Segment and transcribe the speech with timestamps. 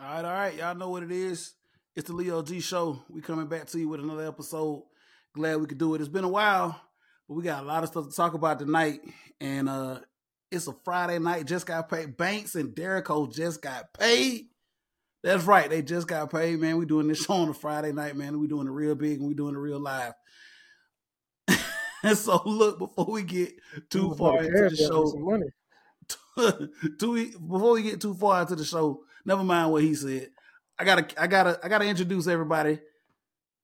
[0.00, 0.54] All right, all right.
[0.54, 1.52] Y'all know what it is.
[1.94, 3.02] It's the Leo G Show.
[3.10, 4.84] We coming back to you with another episode.
[5.34, 6.00] Glad we could do it.
[6.00, 6.80] It's been a while,
[7.28, 9.00] but we got a lot of stuff to talk about tonight.
[9.40, 10.00] And uh
[10.50, 11.46] it's a Friday night.
[11.46, 12.16] Just got paid.
[12.16, 14.46] Banks and Derico just got paid.
[15.22, 15.68] That's right.
[15.68, 16.78] They just got paid, man.
[16.78, 18.40] We doing this show on a Friday night, man.
[18.40, 20.14] We doing it real big and we doing it real live.
[22.02, 23.52] and so look, before we get
[23.90, 25.48] too far into the show,
[26.98, 30.30] too, before we get too far into the show, never mind what he said.
[30.78, 32.80] I gotta, I gotta, I gotta introduce everybody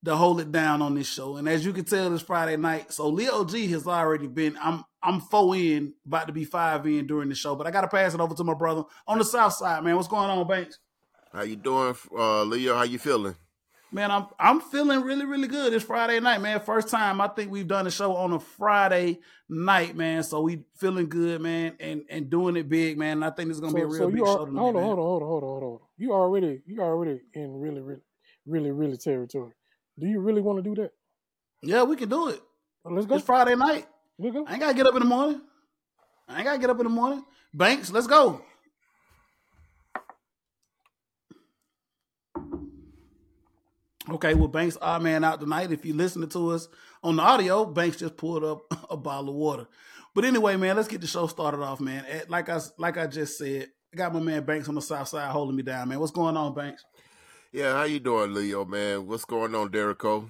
[0.05, 1.37] to hold it down on this show.
[1.37, 4.57] And as you can tell, it's Friday night, so Leo G has already been.
[4.61, 7.89] I'm, I'm four in, about to be five in during the show, but I gotta
[7.89, 9.97] pass it over to my brother on the south side, man.
[9.97, 10.79] What's going on, Banks?
[11.33, 12.77] How you doing, uh, Leo?
[12.77, 13.35] How you feeling?
[13.91, 15.73] Man, I'm I'm feeling really really good.
[15.73, 16.61] It's Friday night, man.
[16.61, 20.23] First time I think we've done a show on a Friday night, man.
[20.23, 23.19] So we feeling good, man, and and doing it big, man.
[23.19, 24.61] And I think it's gonna so, be a real so big are, show tonight.
[24.61, 24.85] Hold on, man.
[24.85, 25.87] hold on, hold on, hold on, hold on.
[25.97, 28.03] You already you already in really really
[28.47, 29.53] really really territory.
[29.99, 30.91] Do you really want to do that?
[31.63, 32.43] Yeah, we can do it.
[32.85, 33.17] Well, let's go.
[33.17, 33.87] It's Friday night.
[34.19, 34.45] Let's go.
[34.47, 35.41] I ain't gotta get up in the morning.
[36.29, 37.25] I ain't gotta get up in the morning.
[37.55, 38.43] Banks, let's go.
[44.11, 45.71] Okay, well, Banks our man out tonight.
[45.71, 46.69] If you're listening to us
[47.03, 49.67] on the audio, Banks just pulled up a bottle of water.
[50.15, 52.05] But anyway, man, let's get the show started off, man.
[52.29, 55.31] Like I like I just said, I got my man Banks on the south side
[55.31, 56.01] holding me down, man.
[56.01, 56.85] What's going on, Banks?
[57.53, 59.07] Yeah, how you doing, Leo, man?
[59.07, 60.29] What's going on, Derico?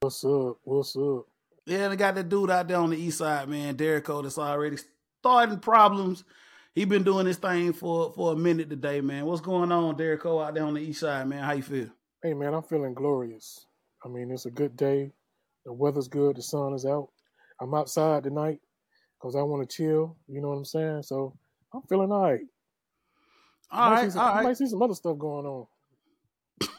[0.00, 0.58] What's up?
[0.62, 1.26] What's up?
[1.64, 4.76] Yeah, they got that dude out there on the east side, man, Derico, that's already
[5.20, 6.22] starting problems
[6.76, 9.24] he been doing this thing for for a minute today, man.
[9.24, 11.42] What's going on, Derek Cole, out there on the east side, man?
[11.42, 11.88] How you feel?
[12.22, 13.66] Hey, man, I'm feeling glorious.
[14.04, 15.10] I mean, it's a good day.
[15.64, 16.36] The weather's good.
[16.36, 17.08] The sun is out.
[17.60, 18.60] I'm outside tonight
[19.18, 20.18] because I want to chill.
[20.28, 21.02] You know what I'm saying?
[21.04, 21.34] So
[21.72, 22.40] I'm feeling all right.
[23.70, 24.40] All right, some, all right.
[24.40, 25.66] I might see some other stuff going on.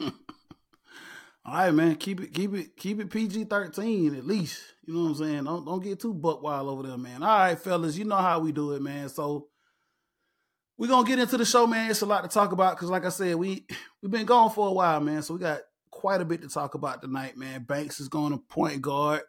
[1.44, 1.96] all right, man.
[1.96, 4.62] Keep it, keep it, keep it PG thirteen at least.
[4.86, 5.44] You know what I'm saying?
[5.44, 7.24] Don't don't get too buck wild over there, man.
[7.24, 7.98] All right, fellas.
[7.98, 9.08] You know how we do it, man.
[9.08, 9.48] So
[10.78, 11.90] we're gonna get into the show, man.
[11.90, 13.66] It's a lot to talk about because, like I said, we
[14.02, 15.22] we've been going for a while, man.
[15.22, 17.64] So we got quite a bit to talk about tonight, man.
[17.64, 19.22] Banks is going to point guard,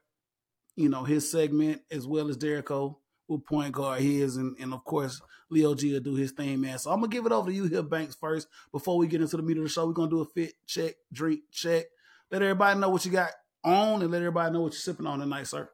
[0.75, 4.83] you know, his segment as well as Derico will point guard his, and and of
[4.85, 6.77] course Leo G will do his thing, man.
[6.77, 9.35] So I'm gonna give it over to you here, Banks, first before we get into
[9.35, 9.87] the meat of the show.
[9.87, 11.85] We're gonna do a fit check, drink check,
[12.31, 13.31] let everybody know what you got
[13.63, 15.67] on, and let everybody know what you're sipping on tonight, sir.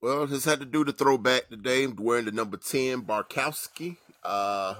[0.00, 1.84] Well, just had to do the throwback today.
[1.84, 4.74] I'm wearing the number 10 Bartkowski uh,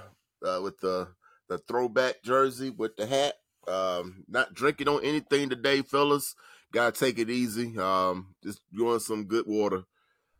[0.45, 1.07] uh, with the
[1.47, 3.35] the throwback jersey with the hat.
[3.67, 6.35] Um, not drinking on anything today, fellas.
[6.71, 7.77] Gotta take it easy.
[7.77, 9.83] Um, just doing some good water.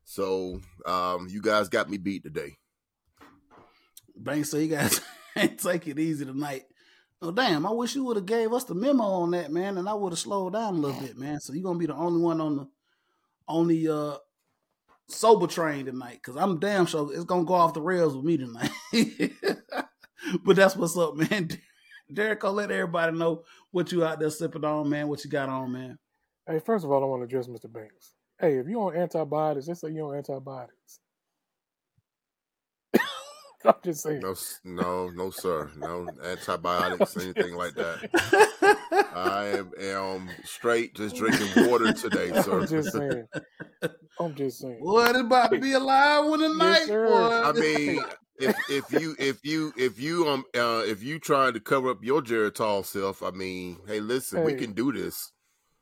[0.06, 2.57] So um, you guys got me beat today.
[4.16, 5.01] Bang, so you guys
[5.57, 6.63] take it easy tonight.
[7.22, 7.67] Oh damn!
[7.67, 10.11] I wish you would have gave us the memo on that, man, and I would
[10.11, 11.40] have slowed down a little bit, man.
[11.40, 12.67] So you're gonna be the only one on the
[13.47, 14.16] only uh
[15.11, 18.38] sober train tonight because I'm damn sure it's gonna go off the rails with me
[18.38, 18.72] tonight.
[20.44, 21.49] but that's what's up, man.
[22.13, 25.07] Derek, I'll let everybody know what you out there sipping on, man.
[25.07, 25.97] What you got on, man.
[26.47, 27.72] Hey, first of all, I want to address Mr.
[27.72, 28.13] Banks.
[28.39, 30.99] Hey, if you on antibiotics, let's say you on antibiotics.
[33.64, 34.22] I'm just saying.
[34.22, 35.69] No, no, no, sir.
[35.78, 38.09] No antibiotics, anything like that.
[39.16, 42.61] I am, am straight just drinking water today, sir.
[42.61, 43.28] I'm just saying.
[44.26, 44.78] I'm just saying.
[44.79, 47.41] What about to be alive live one tonight, yes, boy?
[47.44, 48.03] I mean,
[48.40, 52.03] if if you if you if you um uh, if you trying to cover up
[52.03, 54.46] your Geritol self, I mean, hey, listen, hey.
[54.46, 55.32] we can do this.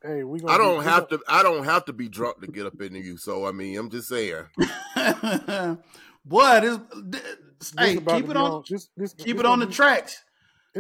[0.01, 0.39] Hey, we.
[0.47, 1.19] I don't have to.
[1.27, 3.18] I don't have to be drunk to get up into you.
[3.18, 4.45] So I mean, I'm just saying.
[6.25, 8.63] Boy, this, this hey, keep it on.
[8.69, 10.24] This, this, keep it on the tracks.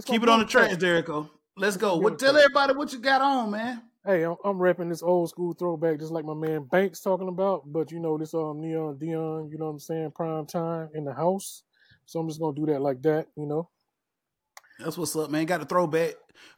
[0.05, 1.29] Keep it on the tracks, Derico.
[1.57, 1.97] Let's go.
[1.97, 3.81] What, tell everybody what you got on, man.
[4.05, 7.63] Hey, I'm, I'm repping this old school throwback, just like my man Banks talking about.
[7.65, 11.03] But you know, this um Neon Deion, you know what I'm saying, prime time in
[11.03, 11.63] the house.
[12.05, 13.69] So I'm just gonna do that like that, you know.
[14.79, 15.45] That's what's up, man.
[15.45, 16.13] Got a throwback.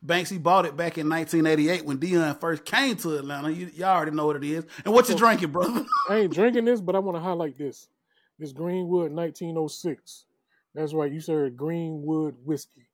[0.06, 3.50] Banksy bought it back in 1988 when Deion first came to Atlanta.
[3.50, 4.64] You, y'all already know what it is.
[4.86, 5.84] And what you drinking, brother?
[6.10, 7.88] I ain't drinking this, but I want to highlight this.
[8.38, 10.26] This Greenwood 1906.
[10.76, 11.12] That's right.
[11.12, 12.88] You said Greenwood whiskey.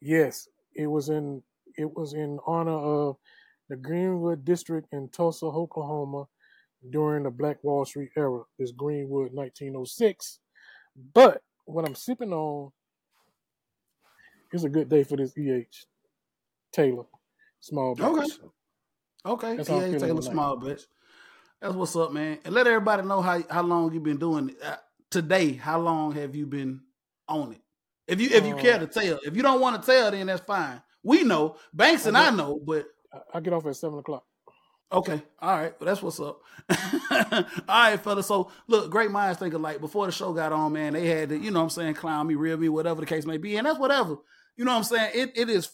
[0.00, 1.42] Yes, it was in
[1.76, 3.16] it was in honor of
[3.70, 6.26] the Greenwood district in Tulsa, Oklahoma,
[6.90, 8.42] during the Black Wall Street era.
[8.58, 10.40] This Greenwood 1906.
[11.14, 12.72] But what I'm sipping on
[14.52, 15.86] is a good day for this EH
[16.72, 17.04] Taylor
[17.60, 18.08] small batch.
[18.08, 18.26] Okay.
[19.24, 19.56] Okay.
[19.56, 20.82] That's EH Taylor small batch.
[21.62, 22.38] That's what's up, man.
[22.44, 24.56] And let everybody know how how long you've been doing it.
[24.62, 24.76] Uh,
[25.10, 25.52] today.
[25.52, 26.80] How long have you been
[27.28, 27.60] on it?
[28.08, 30.44] If you if you care to tell, if you don't want to tell, then that's
[30.44, 30.82] fine.
[31.04, 32.86] We know Banks and I, I know, but
[33.32, 34.24] I get off at seven o'clock.
[34.92, 35.22] Okay.
[35.40, 35.72] All right.
[35.78, 36.40] Well, that's what's up.
[37.68, 38.22] All right, fella.
[38.24, 39.80] So look, great minds think alike.
[39.80, 42.26] Before the show got on, man, they had to, you know what I'm saying, clown
[42.26, 43.56] me, reel me, whatever the case may be.
[43.56, 44.16] And that's whatever.
[44.56, 45.10] You know what I'm saying?
[45.14, 45.70] It it is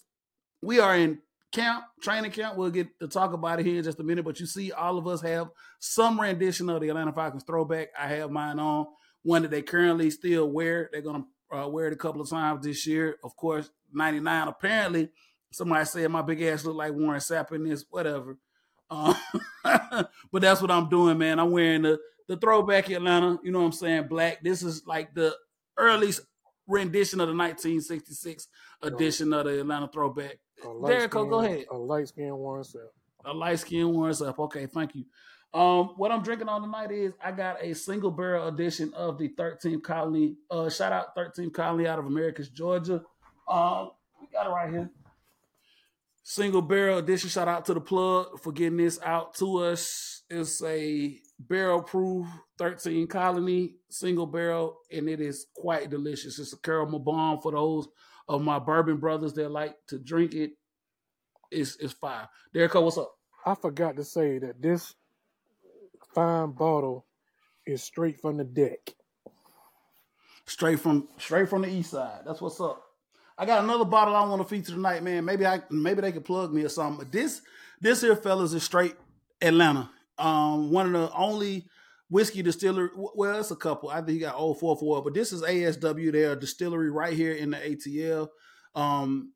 [0.60, 1.20] we are in
[1.52, 2.56] camp, training camp.
[2.56, 4.24] We'll get to talk about it here in just a minute.
[4.24, 5.48] But you see, all of us have
[5.78, 7.88] some rendition of the Atlanta Falcons throwback.
[7.98, 8.86] I have mine on.
[9.22, 10.90] One that they currently still wear.
[10.92, 13.16] They're gonna uh, wear it a couple of times this year.
[13.24, 14.48] Of course, 99.
[14.48, 15.08] Apparently,
[15.52, 18.37] somebody said my big ass look like Warren Sapp in this, whatever.
[18.90, 19.14] Uh,
[20.32, 21.38] but that's what I'm doing, man.
[21.38, 21.98] I'm wearing the
[22.28, 23.38] the throwback Atlanta.
[23.43, 24.08] You know what I'm saying?
[24.08, 24.43] Black.
[24.43, 25.34] This is like the
[25.76, 26.22] earliest
[26.66, 28.48] rendition of the 1966
[28.82, 30.38] edition of the Atlanta throwback.
[30.84, 31.66] Derek, go ahead.
[31.70, 32.88] A light skin Warren Sapp.
[33.25, 34.38] A light skin Warren Sapp.
[34.38, 35.04] Okay, thank you.
[35.54, 39.28] Um, what I'm drinking on tonight is I got a single barrel edition of the
[39.31, 40.37] 13th colony.
[40.50, 43.02] Uh, shout out 13th colony out of America's Georgia.
[43.48, 44.90] Um, we got it right here.
[46.28, 47.31] Single barrel edition.
[47.31, 50.23] Shout out to the plug for getting this out to us.
[50.28, 52.26] It's a barrel proof
[52.58, 56.40] 13 colony single barrel, and it is quite delicious.
[56.40, 57.87] It's a caramel bomb for those
[58.28, 60.55] of my bourbon brothers that like to drink it.
[61.52, 62.29] It's it's fire.
[62.52, 63.14] Derek, what's up?
[63.46, 64.96] I forgot to say that this
[66.12, 67.06] fine bottle
[67.64, 68.96] is straight from the deck.
[70.44, 72.22] Straight from straight from the east side.
[72.26, 72.82] That's what's up.
[73.38, 75.24] I got another bottle I want to feature tonight, man.
[75.24, 77.04] Maybe I maybe they could plug me or something.
[77.04, 77.42] But this
[77.80, 78.94] this here, fellas, is straight
[79.42, 79.90] Atlanta.
[80.18, 81.66] Um, one of the only
[82.08, 82.90] whiskey distillery.
[82.94, 83.90] Well, it's a couple.
[83.90, 86.12] I think you got old four four, but this is ASW.
[86.12, 88.28] They're a distillery right here in the ATL.
[88.74, 89.32] Um,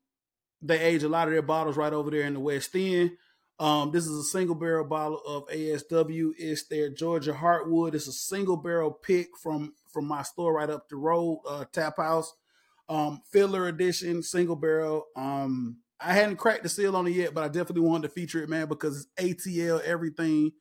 [0.61, 3.11] they age a lot of their bottles right over there in the West End.
[3.59, 6.31] Um, this is a single barrel bottle of ASW.
[6.39, 7.93] It's their Georgia Heartwood.
[7.93, 11.97] It's a single barrel pick from from my store right up the road, uh, Tap
[11.97, 12.33] House.
[12.91, 15.05] Um, Fiddler edition, single barrel.
[15.15, 18.43] Um, I hadn't cracked the seal on it yet, but I definitely wanted to feature
[18.43, 20.51] it, man, because it's ATL everything.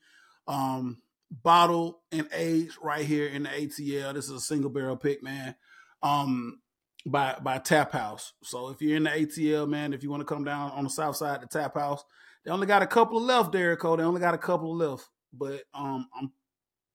[0.46, 0.98] Um,
[1.30, 4.14] bottle and age right here in the ATL.
[4.14, 5.56] This is a single barrel pick, man.
[6.04, 6.60] Um,
[7.04, 8.32] by by Tap House.
[8.44, 10.90] So if you're in the ATL, man, if you want to come down on the
[10.90, 12.04] south side to Tap House,
[12.44, 15.08] they only got a couple of left there, They only got a couple of left,
[15.32, 16.30] but um, I'm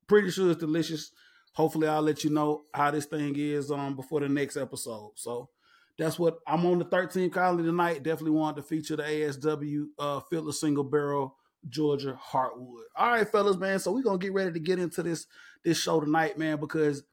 [0.08, 1.12] pretty sure it's delicious
[1.56, 5.14] hopefully I'll let you know how this thing is um before the next episode.
[5.16, 5.50] So
[5.98, 8.04] that's what I'm on the 13th colony tonight.
[8.04, 11.36] Definitely wanted to feature the ASW uh Fiddler Single Barrel
[11.68, 12.84] Georgia Heartwood.
[12.96, 13.80] All right, fellas, man.
[13.80, 15.26] So we're gonna get ready to get into this
[15.64, 17.04] this show tonight, man, because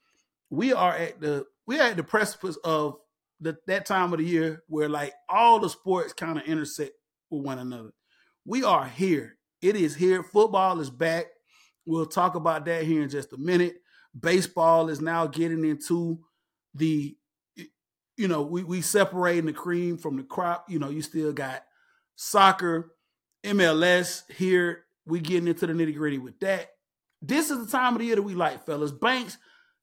[0.50, 2.96] we are at the we are at the precipice of
[3.40, 6.92] the, that time of the year where like all the sports kind of intersect
[7.30, 7.90] with one another.
[8.44, 9.37] We are here.
[9.61, 10.22] It is here.
[10.22, 11.26] Football is back.
[11.87, 13.76] We'll talk about that here in just a minute
[14.19, 16.21] baseball is now getting into
[16.75, 17.16] the
[18.16, 20.66] you know we we separating the cream from the crop.
[20.69, 21.64] You know you still got
[22.16, 22.92] soccer
[23.45, 24.85] mls here.
[25.04, 26.71] We getting into the nitty gritty with that.
[27.21, 28.92] This is the time of the year that we like fellas.
[28.92, 29.38] Banks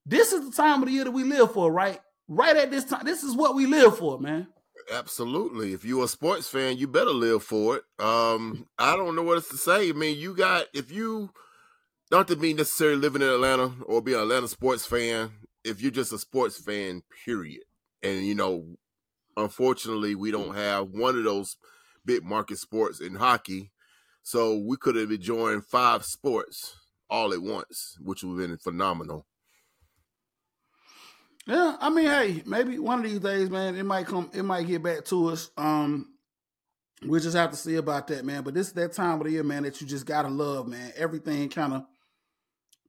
[0.05, 1.99] this is the time of the year that we live for right?
[2.27, 4.47] Right at this time this is what we live for man.
[4.91, 5.73] Absolutely.
[5.73, 7.83] If you're a sports fan you better live for it.
[8.03, 9.89] Um i don't know what else to say.
[9.89, 11.31] I mean you got if you
[12.11, 15.31] not to be necessarily living in Atlanta or be an Atlanta sports fan,
[15.63, 17.63] if you're just a sports fan, period.
[18.01, 18.65] And you know,
[19.37, 21.57] unfortunately, we don't have one of those
[22.05, 23.71] big market sports in hockey,
[24.23, 26.75] so we could have enjoyed five sports
[27.09, 29.25] all at once, which would have been phenomenal.
[31.45, 34.67] Yeah, I mean, hey, maybe one of these days, man, it might come, it might
[34.67, 35.49] get back to us.
[35.57, 36.13] Um,
[37.07, 38.43] we just have to see about that, man.
[38.43, 40.91] But this is that time of the year, man, that you just gotta love, man.
[40.95, 41.85] Everything kind of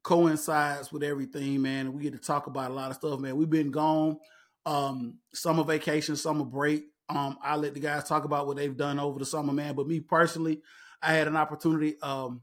[0.02, 1.92] coincides with everything, man.
[1.92, 3.36] We get to talk about a lot of stuff, man.
[3.36, 4.18] We've been gone,
[4.66, 6.84] um, summer vacation, summer break.
[7.08, 9.74] Um, I let the guys talk about what they've done over the summer, man.
[9.74, 10.62] But me personally,
[11.02, 12.42] I had an opportunity, um,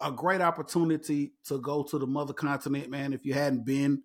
[0.00, 3.12] a great opportunity to go to the mother continent, man.
[3.12, 4.02] If you hadn't been,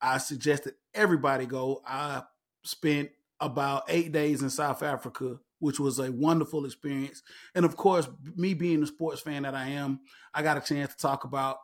[0.00, 1.82] I suggested everybody go.
[1.86, 2.22] I
[2.64, 7.22] spent about eight days in South Africa, which was a wonderful experience.
[7.54, 10.00] And of course, me being the sports fan that I am,
[10.32, 11.58] I got a chance to talk about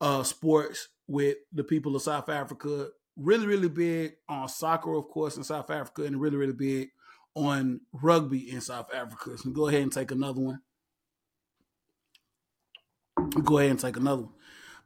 [0.00, 2.88] uh, sports with the people of South Africa.
[3.16, 6.90] Really, really big on soccer, of course, in South Africa, and really, really big
[7.34, 9.36] on rugby in South Africa.
[9.38, 10.60] So go ahead and take another one.
[13.44, 14.32] Go ahead and take another one.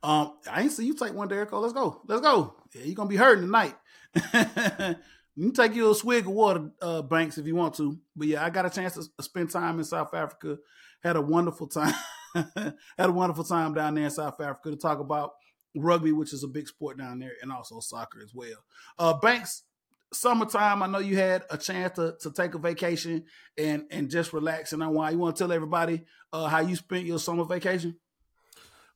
[0.03, 1.53] Um, I ain't see you take one, Derek.
[1.53, 2.01] Let's go.
[2.09, 2.57] Let's go.
[2.75, 3.77] Yeah, you're gonna be hurting tonight.
[5.37, 7.99] you take you a swig of water, uh, Banks, if you want to.
[8.17, 10.59] But yeah, I got a chance to spend time in South Africa.
[11.03, 11.95] Had a wonderful time.
[12.55, 15.33] had a wonderful time down there in South Africa to talk about
[15.77, 18.65] rugby, which is a big sport down there, and also soccer as well.
[18.99, 19.65] Uh, Banks,
[20.13, 20.83] summertime.
[20.83, 23.25] I know you had a chance to, to take a vacation
[23.57, 25.15] and and just relax and unwind.
[25.15, 27.97] You want to tell everybody uh, how you spent your summer vacation?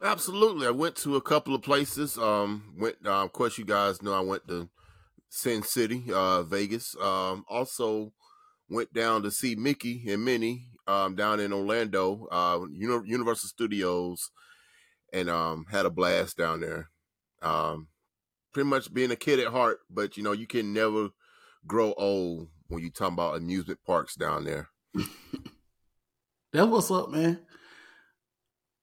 [0.02, 0.66] Absolutely.
[0.66, 2.18] I went to a couple of places.
[2.18, 2.96] Um, went.
[3.04, 4.68] Uh, of course, you guys know I went to
[5.28, 6.94] Sin City, uh, Vegas.
[7.00, 8.12] Um, also
[8.68, 14.30] went down to see Mickey and Minnie um, down in Orlando, uh, Universal Studios,
[15.12, 16.90] and um, had a blast down there.
[17.42, 17.88] Um,
[18.52, 21.10] pretty much being a kid at heart, but you know you can never
[21.66, 24.68] grow old when you talk about amusement parks down there.
[26.52, 27.40] That's what's up, man.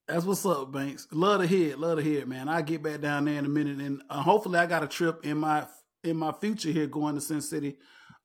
[0.07, 1.07] That's what's up, Banks.
[1.11, 1.79] Love to hear it.
[1.79, 2.49] Love to hear it, man.
[2.49, 5.25] I'll get back down there in a minute, and uh, hopefully, I got a trip
[5.25, 5.65] in my
[6.03, 7.77] in my future here going to Sin City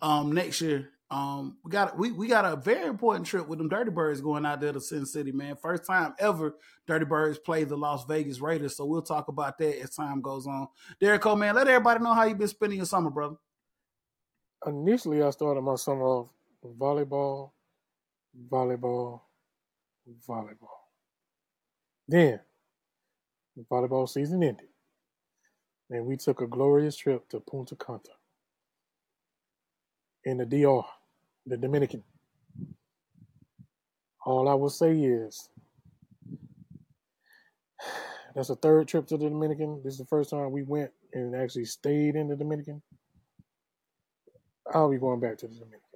[0.02, 0.90] um, next year.
[1.10, 4.44] Um, we got we we got a very important trip with them Dirty Birds going
[4.44, 5.56] out there to Sin City, man.
[5.56, 8.76] First time ever Dirty Birds play the Las Vegas Raiders.
[8.76, 10.68] So we'll talk about that as time goes on.
[11.00, 13.36] Derek Cole, man, let everybody know how you've been spending your summer, brother.
[14.66, 16.28] Initially, I started my summer off
[16.78, 17.52] volleyball,
[18.50, 19.22] volleyball,
[20.28, 20.68] volleyball.
[22.06, 22.40] Then
[23.56, 24.68] the volleyball season ended,
[25.88, 28.00] and we took a glorious trip to Punta Cana
[30.24, 30.84] in the DR
[31.48, 32.02] the Dominican.
[34.24, 35.48] All I will say is
[38.34, 39.80] that's a third trip to the Dominican.
[39.84, 42.82] This is the first time we went and actually stayed in the Dominican.
[44.72, 45.87] I'll be going back to the Dominican.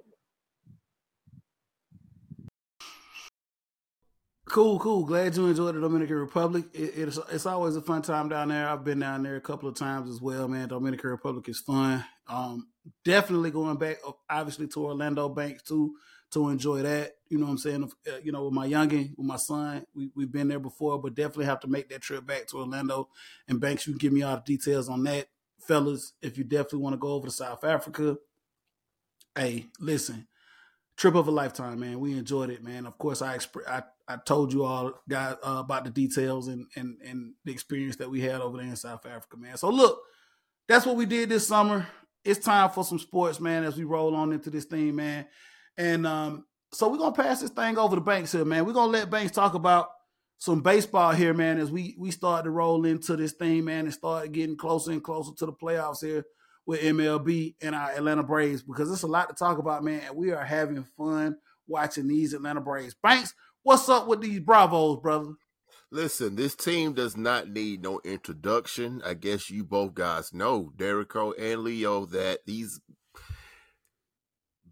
[4.53, 5.03] Cool, cool.
[5.03, 6.65] Glad you enjoyed the Dominican Republic.
[6.75, 8.69] It, it's it's always a fun time down there.
[8.69, 10.67] I've been down there a couple of times as well, man.
[10.67, 12.05] Dominican Republic is fun.
[12.27, 12.67] Um,
[13.03, 13.97] definitely going back,
[14.29, 15.95] obviously, to Orlando Banks too
[16.33, 17.13] to enjoy that.
[17.29, 17.91] You know what I'm saying?
[18.07, 21.15] Uh, you know, with my youngin, with my son, we, we've been there before, but
[21.15, 23.09] definitely have to make that trip back to Orlando.
[23.47, 25.29] And Banks, you can give me all the details on that.
[25.61, 28.17] Fellas, if you definitely want to go over to South Africa,
[29.35, 30.27] hey, listen,
[30.97, 31.99] trip of a lifetime, man.
[31.99, 32.85] We enjoyed it, man.
[32.85, 36.65] Of course, I exp- I, I told you all guys uh, about the details and,
[36.75, 39.57] and and the experience that we had over there in South Africa, man.
[39.57, 39.99] So look,
[40.67, 41.87] that's what we did this summer
[42.25, 45.25] it's time for some sports, man, as we roll on into this thing, man.
[45.77, 48.65] And um, so we're gonna pass this thing over to Banks here, man.
[48.65, 49.89] We're gonna let Banks talk about
[50.37, 53.93] some baseball here, man, as we we start to roll into this thing, man, and
[53.93, 56.25] start getting closer and closer to the playoffs here
[56.65, 60.01] with MLB and our Atlanta Braves because there's a lot to talk about, man.
[60.07, 62.95] And we are having fun watching these Atlanta Braves.
[63.01, 65.33] Banks, what's up with these Bravos, brother?
[65.91, 69.01] Listen, this team does not need no introduction.
[69.05, 72.81] I guess you both guys know, Derico and Leo, that these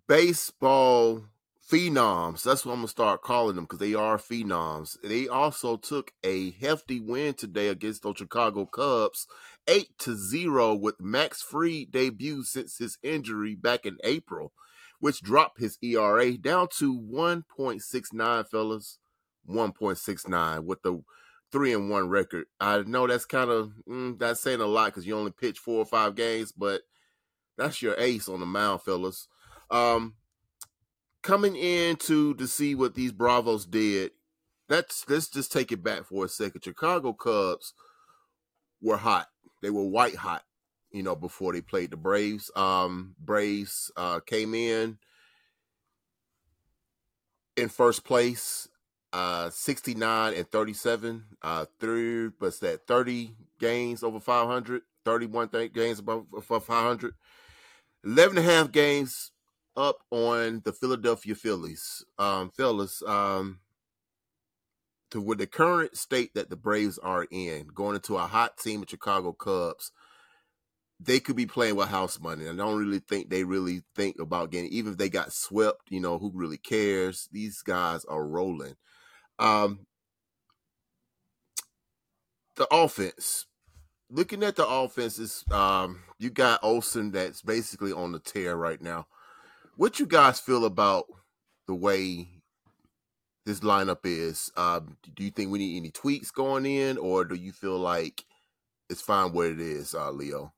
[0.07, 1.25] baseball
[1.71, 4.97] phenoms, that's what I'm going to start calling them because they are phenoms.
[5.03, 9.27] They also took a hefty win today against the Chicago Cubs,
[9.67, 14.53] 8 to 0 with Max Fried debut since his injury back in April,
[14.99, 18.97] which dropped his ERA down to 1.69, fellas.
[19.49, 21.01] 1.69 with the
[21.51, 22.45] three and one record.
[22.59, 25.79] I know that's kind of mm, that's saying a lot because you only pitch four
[25.79, 26.81] or five games, but
[27.57, 29.27] that's your ace on the mound, fellas.
[29.69, 30.15] Um,
[31.21, 34.11] coming in to to see what these Bravos did.
[34.69, 36.63] Let's let's just take it back for a second.
[36.63, 37.73] Chicago Cubs
[38.81, 39.27] were hot.
[39.61, 40.43] They were white hot,
[40.91, 42.51] you know, before they played the Braves.
[42.55, 44.97] Um, Braves uh, came in
[47.57, 48.67] in first place
[49.13, 55.99] uh 69 and 37 uh through what's that 30 games over 500 31 th- games
[55.99, 57.13] above, above 500
[58.05, 59.31] 11 and a half games
[59.75, 62.05] up on the philadelphia phillies.
[62.17, 63.59] Um fellas um
[65.11, 68.81] to with the current state that the braves are in going into a hot team
[68.81, 69.91] of chicago cubs
[71.03, 72.47] they could be playing with house money.
[72.47, 75.99] I don't really think they really think about getting, even if they got swept, you
[75.99, 77.27] know, who really cares?
[77.31, 78.75] These guys are rolling.
[79.39, 79.87] Um,
[82.55, 83.47] the offense.
[84.09, 89.07] Looking at the offenses, um, you got Olson that's basically on the tear right now.
[89.77, 91.05] What you guys feel about
[91.65, 92.27] the way
[93.45, 94.51] this lineup is?
[94.55, 94.81] Uh,
[95.15, 98.23] do you think we need any tweaks going in, or do you feel like
[98.89, 100.53] it's fine what it is, uh, Leo?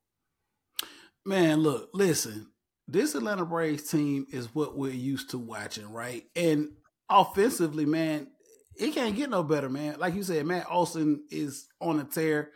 [1.25, 2.47] Man, look, listen.
[2.87, 6.23] This Atlanta Braves team is what we're used to watching, right?
[6.35, 6.71] And
[7.09, 8.27] offensively, man,
[8.75, 9.99] it can't get no better, man.
[9.99, 12.51] Like you said, Matt Olson is on a tear,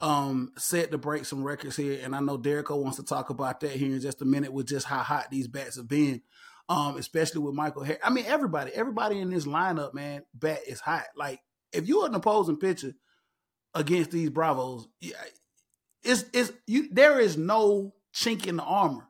[0.00, 3.60] um, set to break some records here, and I know Derico wants to talk about
[3.60, 6.22] that here in just a minute with just how hot these bats have been,
[6.68, 8.02] um, especially with Michael Harris.
[8.04, 11.04] I mean, everybody, everybody in this lineup, man, bat is hot.
[11.16, 11.40] Like
[11.72, 12.92] if you're an opposing pitcher
[13.74, 15.16] against these Bravos, yeah
[16.02, 16.88] it's it's you.
[16.90, 19.06] There is no chink in the armor.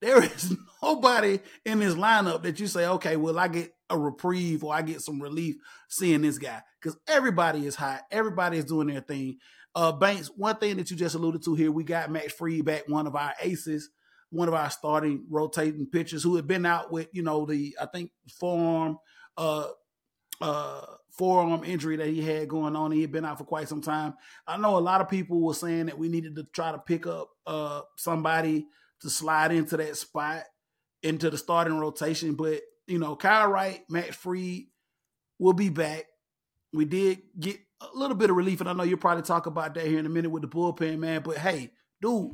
[0.00, 4.64] There is nobody in this lineup that you say, okay, well, I get a reprieve
[4.64, 5.56] or I get some relief
[5.88, 8.02] seeing this guy because everybody is hot.
[8.10, 9.38] Everybody is doing their thing.
[9.74, 12.84] Uh, Banks, one thing that you just alluded to here, we got Max Fried back,
[12.86, 13.90] one of our aces,
[14.34, 17.86] one of our starting rotating pitchers who had been out with, you know, the I
[17.86, 18.98] think forearm,
[19.36, 19.68] uh,
[20.40, 22.90] uh, forearm injury that he had going on.
[22.90, 24.14] He had been out for quite some time.
[24.46, 27.06] I know a lot of people were saying that we needed to try to pick
[27.06, 28.66] up uh somebody
[29.00, 30.44] to slide into that spot
[31.02, 34.64] into the starting rotation, but you know, Kyle Wright, Max Fried
[35.38, 36.06] will be back.
[36.72, 39.74] We did get a little bit of relief, and I know you'll probably talk about
[39.74, 41.22] that here in a minute with the bullpen, man.
[41.22, 42.32] But hey, dude,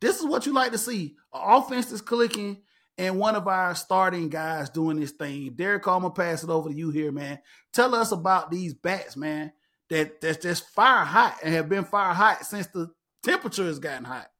[0.00, 1.16] this is what you like to see.
[1.32, 2.58] Our offense is clicking,
[2.98, 5.52] and one of our starting guys doing this thing.
[5.54, 7.38] Derek, I'm gonna pass it over to you here, man.
[7.72, 9.52] Tell us about these bats, man.
[9.88, 12.90] That that's just fire hot and have been fire hot since the
[13.22, 14.30] temperature has gotten hot.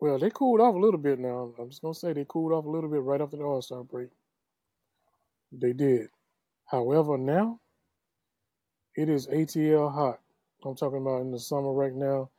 [0.00, 1.52] Well, they cooled off a little bit now.
[1.58, 3.82] I'm just gonna say they cooled off a little bit right after the All Star
[3.82, 4.08] break.
[5.52, 6.08] They did.
[6.66, 7.60] However, now
[8.94, 10.20] it is ATL hot.
[10.64, 12.30] I'm talking about in the summer right now,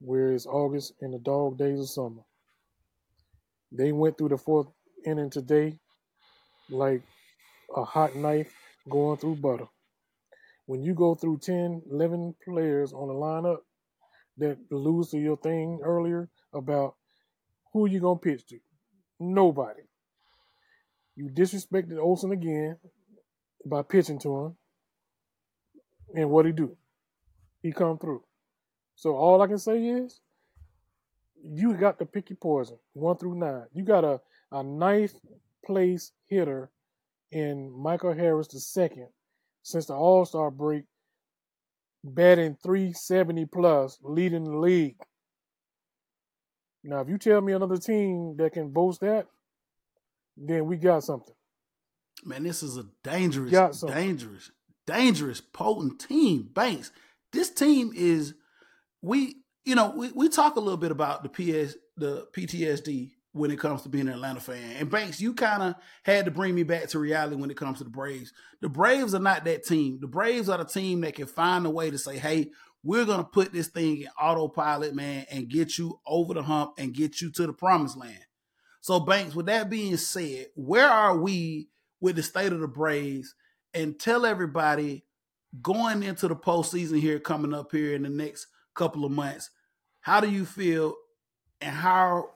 [0.00, 2.22] where it's August and the dog days of summer.
[3.72, 4.68] They went through the fourth
[5.04, 5.78] inning today
[6.70, 7.02] like
[7.74, 8.52] a hot knife
[8.88, 9.66] going through butter.
[10.66, 13.58] When you go through 10, 11 players on a lineup
[14.38, 16.94] that lose to your thing earlier about
[17.72, 18.58] who you going to pitch to?
[19.20, 19.82] Nobody.
[21.16, 22.76] You disrespected Olson again
[23.66, 24.56] by pitching to him.
[26.14, 26.76] And what he do?
[27.62, 28.22] He come through.
[28.98, 30.20] So all I can say is
[31.40, 33.66] you got to pick your poison, one through nine.
[33.72, 35.14] You got a, a ninth
[35.64, 36.68] place hitter
[37.30, 39.06] in Michael Harris the second
[39.62, 40.82] since the All Star break,
[42.02, 44.96] batting 370 plus, leading the league.
[46.82, 49.28] Now, if you tell me another team that can boast that,
[50.36, 51.34] then we got something.
[52.24, 54.50] Man, this is a dangerous, dangerous,
[54.88, 56.50] dangerous, potent team.
[56.52, 56.90] Banks.
[57.30, 58.34] This team is
[59.02, 63.50] we you know, we, we talk a little bit about the PS the PTSD when
[63.50, 64.76] it comes to being an Atlanta fan.
[64.78, 67.78] And Banks, you kind of had to bring me back to reality when it comes
[67.78, 68.32] to the Braves.
[68.62, 69.98] The Braves are not that team.
[70.00, 72.50] The Braves are the team that can find a way to say, hey,
[72.82, 76.72] we're going to put this thing in autopilot, man, and get you over the hump
[76.78, 78.24] and get you to the promised land.
[78.80, 81.68] So, Banks, with that being said, where are we
[82.00, 83.34] with the state of the Braves?
[83.74, 85.04] And tell everybody
[85.60, 88.46] going into the postseason here coming up here in the next
[88.78, 89.50] couple of months,
[90.00, 90.94] how do you feel
[91.60, 92.30] and how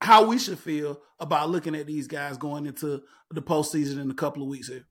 [0.00, 4.14] how we should feel about looking at these guys going into the postseason in a
[4.14, 4.86] couple of weeks here?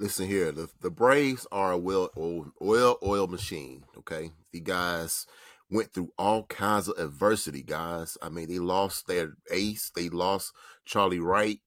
[0.00, 3.84] Listen here, the, the Braves are a well oil, oil oil machine.
[3.96, 5.26] Okay, the guys
[5.70, 8.16] went through all kinds of adversity, guys.
[8.22, 10.52] I mean, they lost their ace, they lost
[10.84, 11.58] Charlie Wright.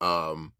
[0.00, 0.52] Um,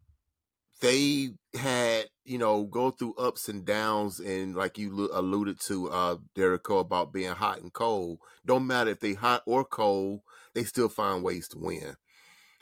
[0.81, 6.17] they had you know go through ups and downs and like you alluded to uh
[6.35, 8.19] Derek about being hot and cold.
[8.45, 10.21] Don't matter if they hot or cold
[10.55, 11.97] they still find ways to win.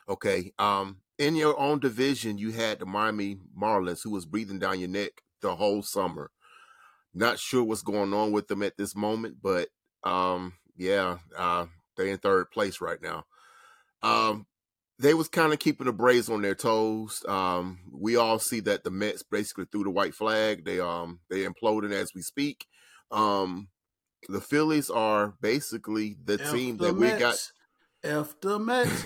[0.08, 4.80] Okay um in your own division you had the Miami Marlins who was breathing down
[4.80, 6.30] your neck the whole summer.
[7.14, 9.68] Not sure what's going on with them at this moment but
[10.04, 13.24] um yeah uh they're in third place right now.
[14.02, 14.46] Um
[15.02, 17.24] they was kind of keeping the Braves on their toes.
[17.26, 20.64] Um, we all see that the Mets basically threw the white flag.
[20.64, 22.66] They um they imploding as we speak.
[23.10, 23.68] Um,
[24.28, 27.12] the Phillies are basically the F team the that Mets.
[27.12, 27.52] we got.
[28.04, 29.04] F the Mets.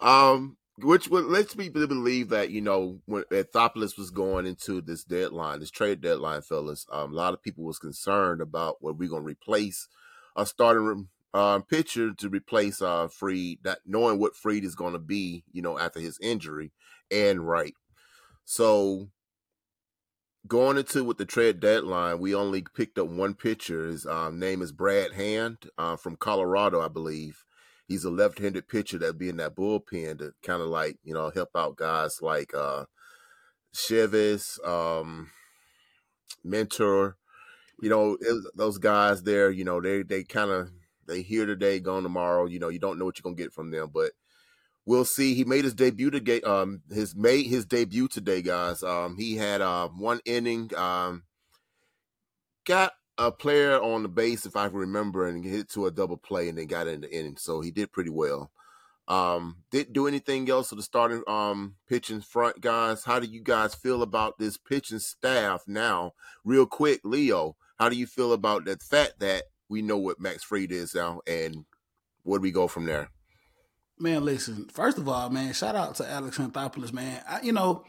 [0.00, 5.04] um, which would let's me believe that you know when Anthopoulos was going into this
[5.04, 9.08] deadline, this trade deadline, fellas, um, a lot of people was concerned about what we're
[9.08, 9.88] gonna replace
[10.36, 15.00] a starting um, pitcher to replace uh, Fried, not knowing what Fried is going to
[15.00, 16.72] be, you know, after his injury,
[17.10, 17.74] and Wright.
[18.44, 19.08] So
[20.46, 23.86] going into with the trade deadline, we only picked up one pitcher.
[23.86, 27.44] His um, name is Brad Hand uh, from Colorado, I believe.
[27.88, 31.30] He's a left-handed pitcher that be in that bullpen to kind of like you know
[31.34, 32.84] help out guys like uh,
[33.74, 35.30] Chavez, um,
[36.42, 37.16] Minter.
[37.82, 39.50] You know it, those guys there.
[39.50, 40.70] You know they they kind of
[41.06, 42.46] they here today, gone tomorrow.
[42.46, 44.12] You know, you don't know what you're gonna get from them, but
[44.86, 45.34] we'll see.
[45.34, 46.40] He made his debut today.
[46.42, 48.82] Um, his made his debut today, guys.
[48.82, 50.70] Um, he had uh one inning.
[50.76, 51.24] Um,
[52.64, 56.16] got a player on the base, if I can remember, and hit to a double
[56.16, 57.36] play, and then got in the inning.
[57.36, 58.50] So he did pretty well.
[59.06, 63.04] Um, didn't do anything else to the starting um pitching front, guys.
[63.04, 66.12] How do you guys feel about this pitching staff now?
[66.42, 70.42] Real quick, Leo, how do you feel about the fact that we know what Max
[70.42, 71.64] Fried is now, and
[72.22, 73.10] where do we go from there?
[73.98, 74.68] Man, listen.
[74.72, 77.22] First of all, man, shout out to Alex Anthopoulos, man.
[77.28, 77.84] I, you know,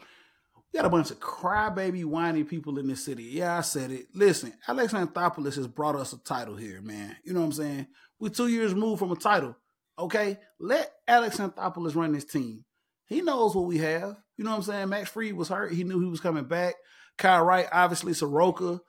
[0.72, 3.24] we got a bunch of crybaby, whiny people in this city.
[3.24, 4.06] Yeah, I said it.
[4.14, 7.16] Listen, Alex Anthopoulos has brought us a title here, man.
[7.24, 7.86] You know what I'm saying?
[8.20, 9.56] We're two years moved from a title.
[9.98, 12.64] Okay, let Alex Anthopoulos run this team.
[13.06, 14.16] He knows what we have.
[14.36, 14.88] You know what I'm saying?
[14.90, 15.72] Max Fried was hurt.
[15.72, 16.74] He knew he was coming back.
[17.16, 18.80] Kyle Wright, obviously Soroka,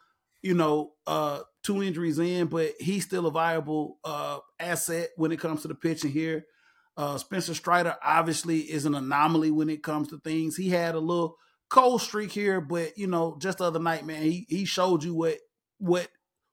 [0.42, 5.40] you know, uh, two injuries in, but he's still a viable uh, asset when it
[5.40, 6.46] comes to the pitching here.
[6.96, 10.56] Uh, Spencer Strider obviously is an anomaly when it comes to things.
[10.56, 11.36] He had a little
[11.70, 15.14] cold streak here, but you know, just the other night, man, he he showed you
[15.14, 15.38] what
[15.78, 16.08] what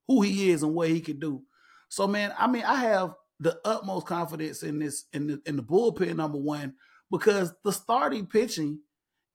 [0.08, 1.42] who he is and what he can do.
[1.88, 5.62] So, man, I mean, I have the utmost confidence in this in the in the
[5.62, 6.74] bullpen number one
[7.08, 8.80] because the starting pitching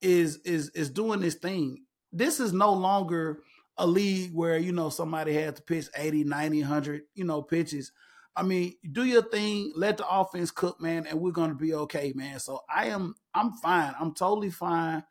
[0.02, 1.86] is is is doing this thing.
[2.12, 3.40] This is no longer
[3.80, 7.92] a league where you know somebody had to pitch 80, 90, 100, you know, pitches.
[8.36, 12.14] I mean, do your thing, let the offense cook, man, and we're gonna be okay,
[12.16, 12.40] man.
[12.40, 13.96] So I am, I'm fine.
[14.00, 15.04] I'm totally fine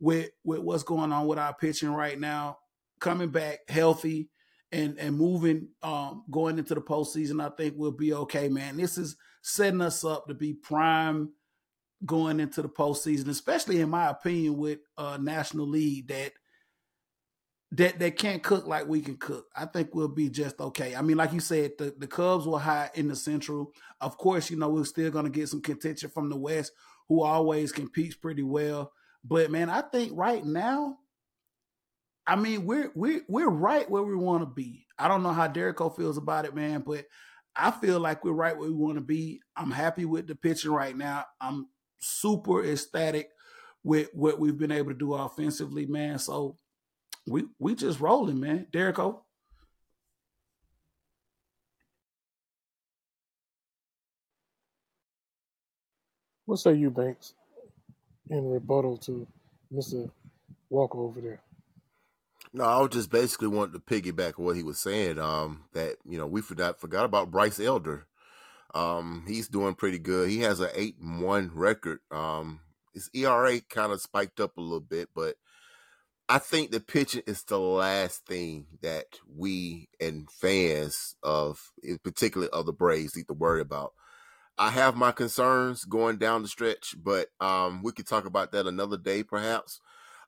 [0.00, 2.58] with with what's going on with our pitching right now.
[3.00, 4.28] Coming back healthy
[4.72, 8.76] and and moving, um, going into the postseason, I think we'll be okay, man.
[8.76, 11.30] This is setting us up to be prime
[12.04, 16.32] going into the postseason, especially in my opinion, with a National League that
[17.72, 19.46] that that can't cook like we can cook.
[19.54, 20.94] I think we'll be just okay.
[20.94, 23.72] I mean, like you said, the, the Cubs were high in the Central.
[24.00, 26.72] Of course, you know, we're still gonna get some contention from the West,
[27.08, 28.92] who always competes pretty well.
[29.24, 30.98] But man, I think right now,
[32.26, 34.86] I mean, we're we're we're right where we want to be.
[34.98, 37.04] I don't know how Derico feels about it, man, but
[37.56, 39.40] I feel like we're right where we want to be.
[39.56, 41.24] I'm happy with the pitching right now.
[41.40, 43.30] I'm super ecstatic
[43.82, 46.18] with what we've been able to do offensively, man.
[46.18, 46.56] So
[47.26, 48.66] we we just rolling, man.
[48.72, 49.20] Derico.
[56.46, 57.34] What say you, Banks,
[58.30, 59.26] in rebuttal to
[59.74, 60.08] Mr.
[60.70, 61.40] Walker over there?
[62.52, 65.18] No, I was just basically wanting to piggyback on what he was saying.
[65.18, 68.06] Um, that you know we forgot forgot about Bryce Elder.
[68.74, 70.28] Um, he's doing pretty good.
[70.30, 71.98] He has an eight one record.
[72.12, 72.60] Um,
[72.94, 75.36] his ERA kind of spiked up a little bit, but
[76.28, 81.70] I think the pitching is the last thing that we and fans of,
[82.02, 83.92] particularly of the Braves, need to worry about.
[84.58, 88.66] I have my concerns going down the stretch, but um, we could talk about that
[88.66, 89.80] another day, perhaps.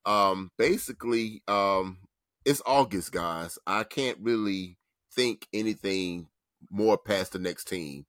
[0.04, 1.98] Um, basically, um,
[2.44, 3.58] it's August, guys.
[3.66, 4.76] I can't really
[5.12, 6.28] think anything
[6.70, 8.06] more past the next team.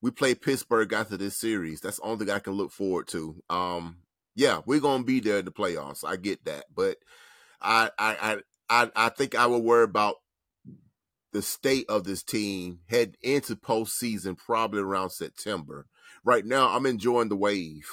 [0.00, 1.80] We play Pittsburgh after this series.
[1.80, 3.42] That's the only thing I can look forward to.
[3.50, 3.98] Um,
[4.34, 6.04] yeah, we're gonna be there in the playoffs.
[6.06, 6.98] I get that, but
[7.60, 8.38] I I
[8.68, 10.16] I I think I will worry about
[11.32, 15.86] the state of this team head into postseason probably around September.
[16.24, 17.88] Right now, I'm enjoying the wave.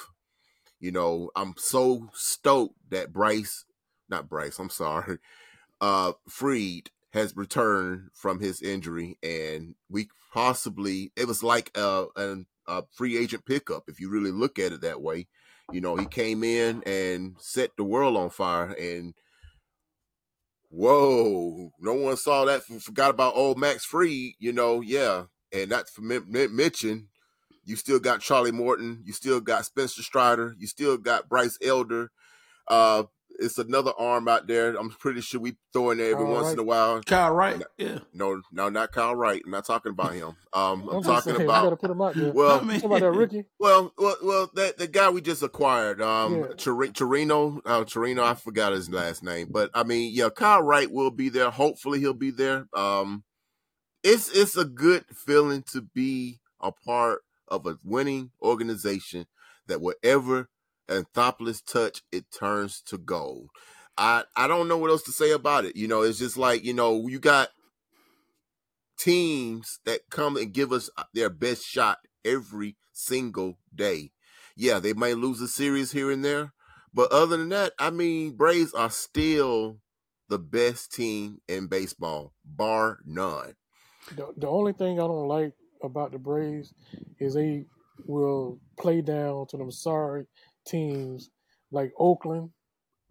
[0.80, 3.64] You know, I'm so stoked that Bryce,
[4.08, 5.18] not Bryce, I'm sorry,
[5.80, 12.36] uh, Fried has returned from his injury, and we possibly it was like a, a,
[12.66, 15.28] a free agent pickup if you really look at it that way.
[15.70, 19.14] You know, he came in and set the world on fire, and
[20.74, 22.64] whoa, no one saw that.
[22.64, 25.24] Forgot about old Max Fried, you know, yeah.
[25.52, 27.08] And not for mention,
[27.64, 32.10] you still got Charlie Morton, you still got Spencer Strider, you still got Bryce Elder.
[32.66, 33.04] Uh,
[33.38, 34.74] it's another arm out there.
[34.76, 36.52] I'm pretty sure we throw in there every Kyle once Wright.
[36.54, 37.02] in a while.
[37.02, 37.98] Kyle Wright, yeah.
[38.12, 39.42] No, no, not Kyle Wright.
[39.44, 40.36] I'm not talking about him.
[40.52, 41.80] Um, I'm, I'm talking saying, about.
[41.80, 42.32] put him out there.
[42.32, 43.44] Well, I mean, about that Ricky.
[43.58, 46.90] Well, well, well, that the guy we just acquired, um, yeah.
[46.92, 48.24] Torino, uh, Torino.
[48.24, 51.50] I forgot his last name, but I mean, yeah, Kyle Wright will be there.
[51.50, 52.66] Hopefully, he'll be there.
[52.74, 53.24] Um,
[54.02, 59.26] it's it's a good feeling to be a part of a winning organization
[59.66, 60.48] that whatever
[60.88, 63.50] Anthopoulos touch, it turns to gold.
[63.96, 65.76] I I don't know what else to say about it.
[65.76, 67.50] You know, it's just like you know you got
[68.98, 74.12] teams that come and give us uh, their best shot every single day.
[74.56, 76.52] Yeah, they might lose a series here and there,
[76.92, 79.78] but other than that, I mean, Braves are still
[80.28, 83.54] the best team in baseball, bar none.
[84.16, 86.72] The, the only thing I don't like about the Braves
[87.18, 87.66] is they
[88.06, 90.26] will play down to them sorry
[90.66, 91.30] teams
[91.70, 92.50] like Oakland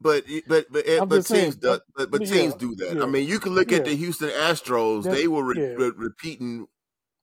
[0.04, 2.98] but but but but, but teams do, but, but yeah, teams do that.
[2.98, 3.78] Yeah, I mean, you can look yeah.
[3.78, 6.68] at the Houston Astros; they were re- re- repeating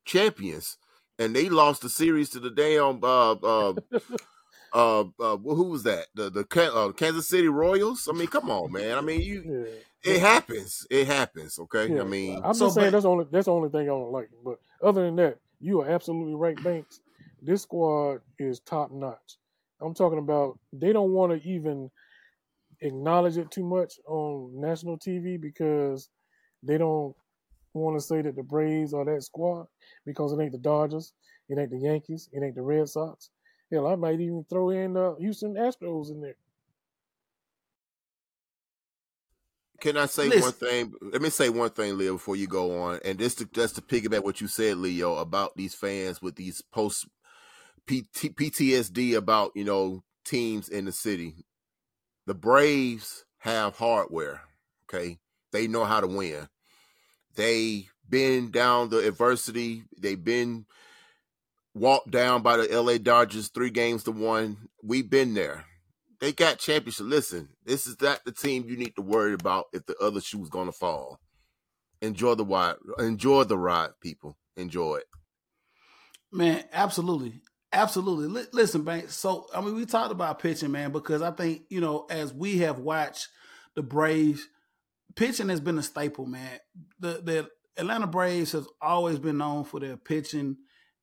[0.06, 0.78] champions,
[1.18, 3.74] and they lost the series to the damn uh uh,
[4.72, 6.06] uh, uh who was that?
[6.14, 8.08] The the uh, Kansas City Royals.
[8.10, 8.96] I mean, come on, man.
[8.96, 9.66] I mean, you
[10.02, 10.86] it happens.
[10.90, 11.58] It happens.
[11.58, 12.00] Okay.
[12.00, 14.30] I mean, I'm just saying that's only that's the only thing I don't like.
[14.42, 17.00] But other than that, You are absolutely right, Banks.
[17.42, 19.36] This squad is top notch.
[19.80, 21.90] I'm talking about they don't want to even
[22.80, 26.08] acknowledge it too much on national TV because
[26.62, 27.14] they don't
[27.74, 29.66] want to say that the Braves are that squad
[30.04, 31.12] because it ain't the Dodgers,
[31.48, 33.30] it ain't the Yankees, it ain't the Red Sox.
[33.72, 36.34] Hell, I might even throw in the Houston Astros in there.
[39.80, 40.42] Can I say Listen.
[40.42, 40.92] one thing?
[41.00, 43.00] Let me say one thing, Leo, before you go on.
[43.02, 46.60] And just to, just to piggyback what you said, Leo, about these fans with these
[46.60, 47.06] post
[47.90, 51.44] PT, PTSD about, you know, teams in the city.
[52.26, 54.42] The Braves have hardware,
[54.84, 55.18] okay?
[55.50, 56.48] They know how to win.
[57.34, 59.82] They been down the adversity.
[59.98, 60.66] They've been
[61.74, 64.68] walked down by the LA Dodgers three games to one.
[64.84, 65.64] We've been there.
[66.20, 67.06] They got championship.
[67.06, 70.50] Listen, this is not the team you need to worry about if the other shoe's
[70.50, 71.18] gonna fall.
[72.02, 72.76] Enjoy the ride.
[72.98, 74.36] Enjoy the ride, people.
[74.56, 75.06] Enjoy it.
[76.30, 77.40] Man, absolutely.
[77.72, 78.26] Absolutely.
[78.26, 79.14] Li- listen, Banks.
[79.14, 82.58] So, I mean, we talked about pitching, man, because I think, you know, as we
[82.58, 83.28] have watched
[83.76, 84.46] the Braves,
[85.14, 86.58] pitching has been a staple, man.
[86.98, 90.56] The the Atlanta Braves has always been known for their pitching.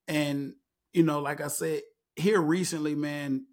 [0.06, 0.54] And,
[0.92, 1.82] you know, like I said,
[2.16, 3.46] here recently, man,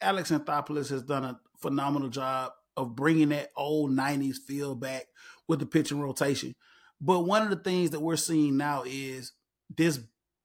[0.00, 5.04] Alex Anthopoulos has done a phenomenal job of bringing that old 90s feel back
[5.46, 6.54] with the pitching rotation.
[7.00, 9.32] But one of the things that we're seeing now is
[9.74, 10.00] this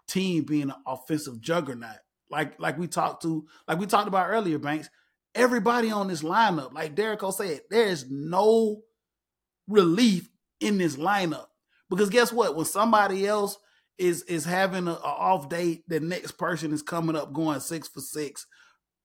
[0.08, 1.98] team being an offensive juggernaut.
[2.30, 4.90] Like like we talked to, like we talked about earlier, Banks.
[5.36, 8.82] Everybody on this lineup, like Derek O said, there is no
[9.68, 11.48] relief in this lineup.
[11.90, 12.56] Because guess what?
[12.56, 13.58] When somebody else
[13.98, 17.88] is is having a, a off day, the next person is coming up going six
[17.88, 18.46] for six,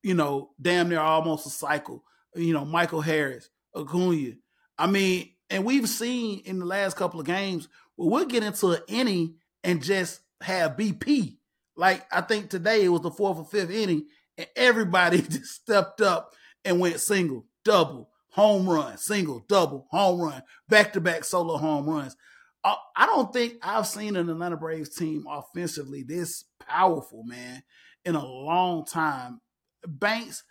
[0.03, 2.05] you know, damn near almost a cycle.
[2.35, 4.33] You know, Michael Harris, Acuna.
[4.79, 8.71] I mean, and we've seen in the last couple of games, well, we'll get into
[8.71, 11.37] an inning and just have BP.
[11.77, 14.07] Like I think today it was the fourth or fifth inning,
[14.37, 16.33] and everybody just stepped up
[16.65, 21.89] and went single, double, home run, single, double, home run, back to back solo home
[21.89, 22.17] runs.
[22.65, 27.63] I, I don't think I've seen an Atlanta Braves team offensively this powerful, man,
[28.05, 29.41] in a long time.
[29.87, 30.45] Banks,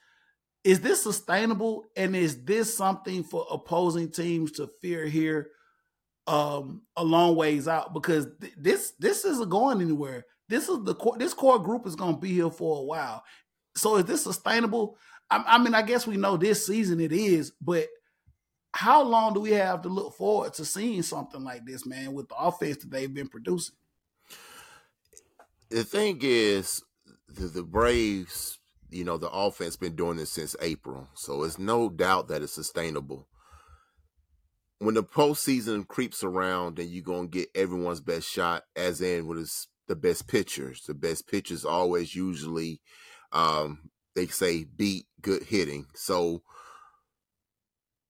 [0.64, 1.86] is this sustainable?
[1.96, 5.50] And is this something for opposing teams to fear here
[6.28, 7.94] um, a long ways out?
[7.94, 10.26] Because th- this this isn't going anywhere.
[10.52, 13.24] This is the core, this core group is going to be here for a while.
[13.78, 14.98] So is this sustainable?
[15.30, 17.88] I, I mean, I guess we know this season it is, but
[18.74, 22.28] how long do we have to look forward to seeing something like this, man, with
[22.28, 23.76] the offense that they've been producing?
[25.70, 26.84] The thing is,
[27.30, 28.60] the, the Braves,
[28.90, 32.52] you know, the offense been doing this since April, so it's no doubt that it's
[32.52, 33.26] sustainable.
[34.80, 39.38] When the postseason creeps around, and you're gonna get everyone's best shot, as in what
[39.38, 40.84] is the best pitchers.
[40.84, 42.80] The best pitchers always usually,
[43.34, 45.86] um, they say beat good hitting.
[45.94, 46.44] So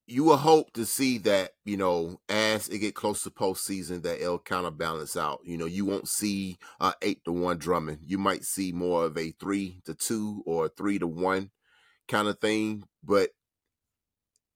[0.06, 4.22] you will hope to see that you know as it get close to postseason that
[4.22, 5.40] it'll kind of balance out.
[5.44, 7.98] You know, you won't see uh, eight to one drumming.
[8.04, 11.50] You might see more of a three to two or three to one
[12.08, 12.84] kind of thing.
[13.04, 13.32] But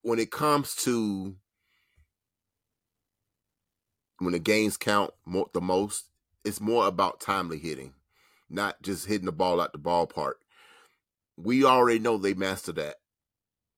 [0.03, 1.35] when it comes to
[4.19, 6.05] when the games count more, the most,
[6.45, 7.93] it's more about timely hitting,
[8.49, 10.35] not just hitting the ball out the ballpark.
[11.35, 12.95] We already know they master that.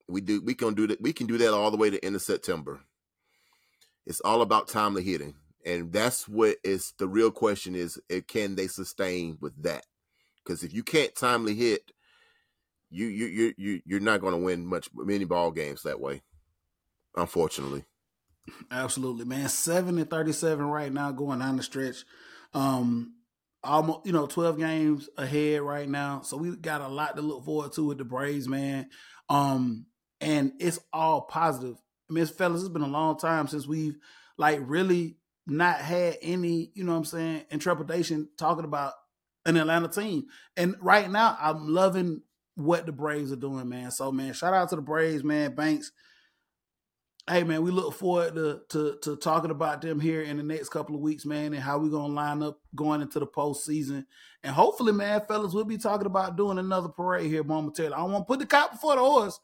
[0.08, 0.42] We do.
[0.42, 1.02] We can do that.
[1.02, 2.82] We can do that all the way to end of September.
[4.06, 5.34] It's all about timely hitting,
[5.66, 9.86] and that's what is the real question: is it, can they sustain with that?
[10.44, 11.92] Because if you can't timely hit,
[12.90, 16.22] you you you you you're not going to win much many ball games that way.
[17.16, 17.84] Unfortunately.
[18.72, 19.50] Absolutely, man.
[19.50, 22.06] Seven and thirty-seven right now, going down the stretch.
[22.54, 23.14] Um,
[23.64, 27.46] almost you know twelve games ahead right now, so we got a lot to look
[27.46, 28.90] forward to with the Braves, man.
[29.30, 29.86] Um,
[30.22, 31.76] and it's all positive.
[32.10, 33.98] I mean, fellas, it's been a long time since we've
[34.38, 38.94] like really not had any, you know what I'm saying, intrepidation talking about
[39.46, 40.26] an Atlanta team.
[40.56, 42.22] And right now, I'm loving
[42.56, 43.92] what the Braves are doing, man.
[43.92, 45.56] So, man, shout out to the Braves, man.
[45.56, 45.92] Banks.
[47.30, 50.70] Hey, man, we look forward to to, to talking about them here in the next
[50.70, 54.06] couple of weeks, man, and how we're gonna line up going into the postseason.
[54.44, 57.96] And hopefully, man, fellas, we'll be talking about doing another parade here momentarily.
[57.96, 59.42] I don't want to put the cop before the horse,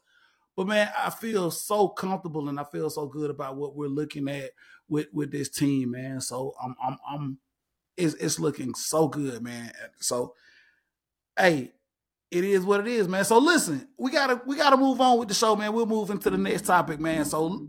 [0.56, 4.28] but man, I feel so comfortable and I feel so good about what we're looking
[4.28, 4.52] at
[4.88, 6.22] with with this team, man.
[6.22, 7.38] So I'm I'm I'm
[7.98, 9.72] it's it's looking so good, man.
[10.00, 10.34] So
[11.38, 11.73] hey,
[12.34, 13.24] it is what it is, man.
[13.24, 15.72] So listen, we gotta we gotta move on with the show, man.
[15.72, 17.24] We'll move into the next topic, man.
[17.24, 17.68] So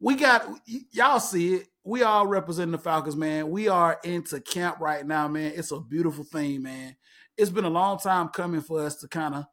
[0.00, 1.68] we got y- y'all see it.
[1.84, 3.50] we all representing the Falcons, man.
[3.50, 5.52] We are into camp right now, man.
[5.54, 6.96] It's a beautiful thing, man.
[7.36, 9.46] It's been a long time coming for us to kind of,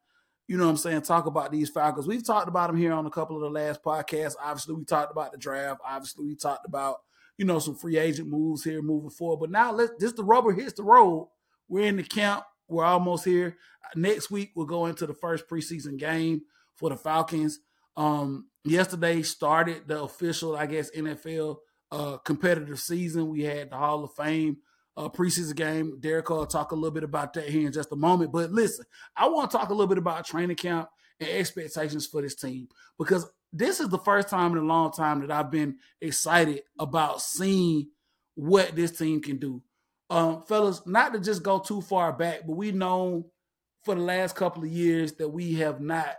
[0.48, 2.06] you know what I'm saying, talk about these Falcons.
[2.08, 4.34] We've talked about them here on a couple of the last podcasts.
[4.42, 5.80] Obviously, we talked about the draft.
[5.86, 6.98] Obviously, we talked about,
[7.38, 9.40] you know, some free agent moves here moving forward.
[9.40, 11.28] But now let's just the rubber hits the road.
[11.68, 12.44] We're in the camp.
[12.72, 13.56] We're almost here.
[13.94, 16.42] Next week, we'll go into the first preseason game
[16.76, 17.58] for the Falcons.
[17.96, 21.56] Um, yesterday started the official, I guess, NFL
[21.90, 23.28] uh, competitive season.
[23.28, 24.58] We had the Hall of Fame
[24.96, 25.98] uh, preseason game.
[26.00, 28.32] Derek will talk a little bit about that here in just a moment.
[28.32, 28.84] But listen,
[29.16, 30.88] I want to talk a little bit about training camp
[31.20, 35.20] and expectations for this team because this is the first time in a long time
[35.20, 37.88] that I've been excited about seeing
[38.34, 39.62] what this team can do.
[40.12, 43.30] Um, fellas, not to just go too far back, but we know
[43.82, 46.16] for the last couple of years that we have not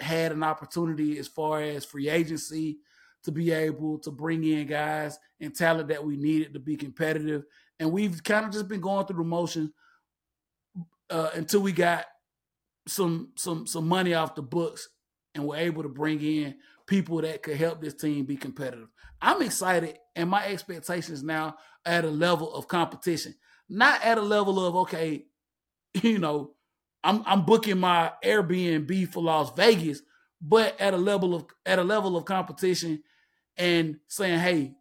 [0.00, 2.76] had an opportunity as far as free agency
[3.24, 7.44] to be able to bring in guys and talent that we needed to be competitive.
[7.80, 9.70] And we've kind of just been going through the motions
[11.08, 12.04] uh, until we got
[12.86, 14.90] some some some money off the books
[15.34, 16.54] and we're able to bring in
[16.86, 18.88] people that could help this team be competitive.
[19.20, 23.34] I'm excited, and my expectations now at a level of competition,
[23.68, 25.26] not at a level of okay,
[26.02, 26.52] you know,
[27.04, 30.02] I'm I'm booking my Airbnb for Las Vegas,
[30.40, 33.02] but at a level of at a level of competition
[33.56, 34.74] and saying, hey,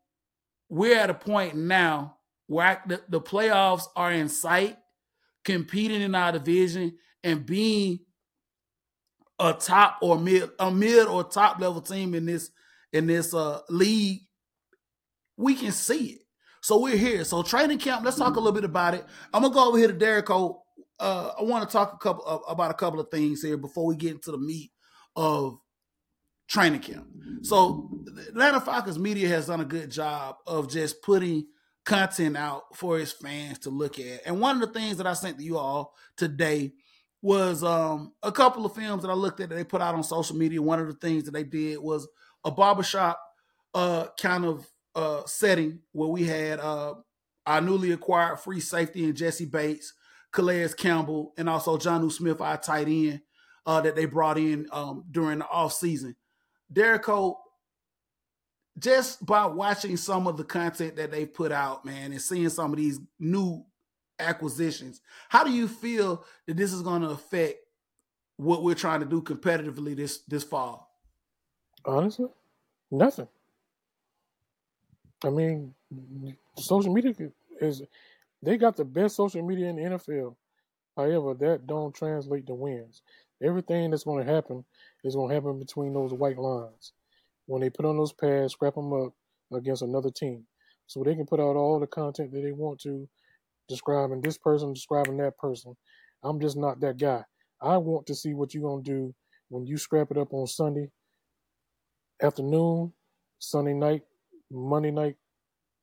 [0.69, 4.77] we're at a point now where I, the, the playoffs are in sight,
[5.43, 7.99] competing in our division and being
[9.41, 12.51] a top or mid a mid or top level team in this
[12.93, 14.21] in this uh league,
[15.36, 16.21] we can see it.
[16.62, 17.23] So we're here.
[17.23, 19.04] So training camp, let's talk a little bit about it.
[19.34, 20.54] I'm gonna go over here to Derek Uh,
[21.39, 23.95] I want to talk a couple of, about a couple of things here before we
[23.95, 24.71] get into the meat
[25.15, 25.58] of
[26.47, 27.08] training camp.
[27.41, 27.89] So
[28.30, 31.47] Atlanta Falcons media has done a good job of just putting
[31.86, 34.21] content out for his fans to look at.
[34.27, 36.73] And one of the things that I sent to you all today
[37.21, 40.03] was um, a couple of films that I looked at that they put out on
[40.03, 40.62] social media.
[40.62, 42.07] One of the things that they did was
[42.43, 43.21] a barbershop
[43.73, 46.95] uh, kind of uh, setting where we had uh,
[47.45, 49.93] our newly acquired free safety and Jessie Bates,
[50.31, 53.21] Calais Campbell, and also Jonnu Smith, our tight end,
[53.65, 56.15] uh, that they brought in um, during the off season.
[56.73, 57.36] Derrico,
[58.79, 62.71] just by watching some of the content that they put out, man, and seeing some
[62.71, 63.63] of these new
[64.21, 67.60] acquisitions, how do you feel that this is going to affect
[68.38, 70.95] what we're trying to do competitively this this fall?
[71.86, 72.27] Honestly,
[72.89, 73.27] nothing.
[75.23, 75.73] I mean,
[76.57, 77.13] social media
[77.60, 77.84] is
[78.41, 80.36] they got the best social media in the NFL.
[80.97, 83.01] However, that don't translate to wins.
[83.41, 84.63] Everything that's going to happen
[85.03, 86.93] is going to happen between those white lines.
[87.45, 89.13] When they put on those pads, scrap them up
[89.53, 90.45] against another team.
[90.88, 93.07] So they can put out all the content that they want to,
[93.71, 95.75] describing this person, describing that person.
[96.23, 97.23] I'm just not that guy.
[97.62, 99.15] I want to see what you're going to do
[99.49, 100.89] when you scrap it up on Sunday
[102.21, 102.93] afternoon,
[103.39, 104.03] Sunday night,
[104.51, 105.15] Monday night,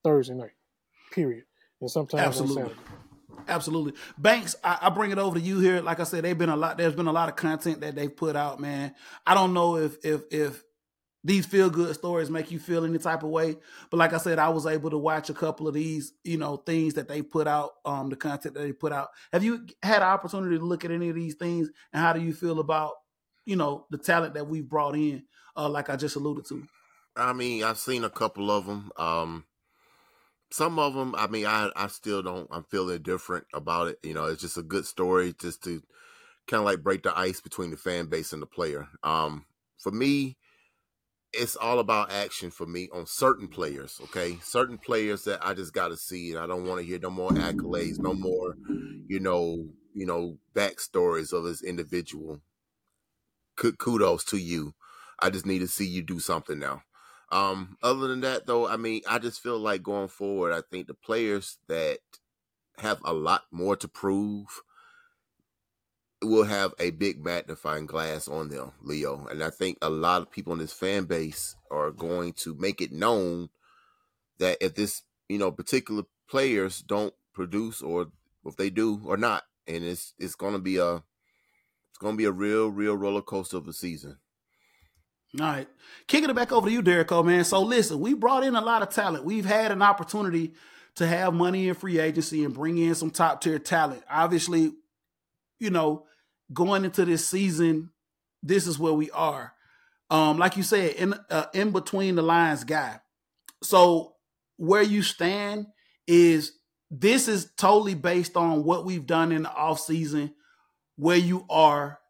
[0.05, 0.53] Thursday night,
[1.13, 1.45] period.
[1.81, 2.63] And sometimes Absolutely.
[2.63, 2.83] on Saturday.
[3.49, 3.93] Absolutely.
[4.19, 5.81] Banks, I, I, bring it over to you here.
[5.81, 8.15] Like I said, they've been a lot, there's been a lot of content that they've
[8.15, 8.95] put out, man.
[9.27, 10.63] I don't know if if if
[11.25, 13.57] these feel good stories make you feel any type of way.
[13.91, 16.57] But like I said, I was able to watch a couple of these, you know,
[16.57, 19.09] things that they put out, um, the content that they put out.
[19.33, 22.21] Have you had an opportunity to look at any of these things and how do
[22.21, 22.95] you feel about,
[23.45, 25.25] you know, the talent that we've brought in,
[25.57, 26.63] uh, like I just alluded to?
[27.17, 28.93] I mean, I've seen a couple of them.
[28.97, 29.45] Um,
[30.51, 32.49] some of them, I mean, I I still don't.
[32.51, 33.99] I'm feeling different about it.
[34.03, 35.83] You know, it's just a good story, just to
[36.47, 38.89] kind of like break the ice between the fan base and the player.
[39.03, 39.45] Um,
[39.79, 40.37] for me,
[41.33, 44.01] it's all about action for me on certain players.
[44.05, 46.99] Okay, certain players that I just got to see, and I don't want to hear
[46.99, 48.57] no more accolades, no more,
[49.07, 52.41] you know, you know, backstories of this individual.
[53.57, 54.75] Kudos to you.
[55.19, 56.83] I just need to see you do something now.
[57.31, 60.87] Um, other than that, though, I mean, I just feel like going forward, I think
[60.87, 61.99] the players that
[62.79, 64.63] have a lot more to prove
[66.23, 69.27] will have a big magnifying glass on them, Leo.
[69.31, 72.81] And I think a lot of people in this fan base are going to make
[72.81, 73.51] it known
[74.39, 78.09] that if this, you know, particular players don't produce or
[78.45, 82.33] if they do or not, and it's it's gonna be a it's gonna be a
[82.33, 84.19] real, real roller coaster of a season.
[85.39, 85.69] All right.
[86.07, 87.45] Kicking it back over to you, Derrico, man.
[87.45, 89.25] So listen, we brought in a lot of talent.
[89.25, 90.55] We've had an opportunity
[90.95, 94.03] to have money in free agency and bring in some top tier talent.
[94.11, 94.73] Obviously,
[95.61, 96.07] you know,
[96.53, 97.91] going into this season,
[98.43, 99.53] this is where we are.
[100.11, 103.01] Um, like you said, in uh, in between the lines guy.
[103.63, 104.15] So
[104.57, 105.67] where you stand
[106.07, 106.53] is
[106.91, 110.35] this is totally based on what we've done in the off season,
[110.97, 112.01] where you are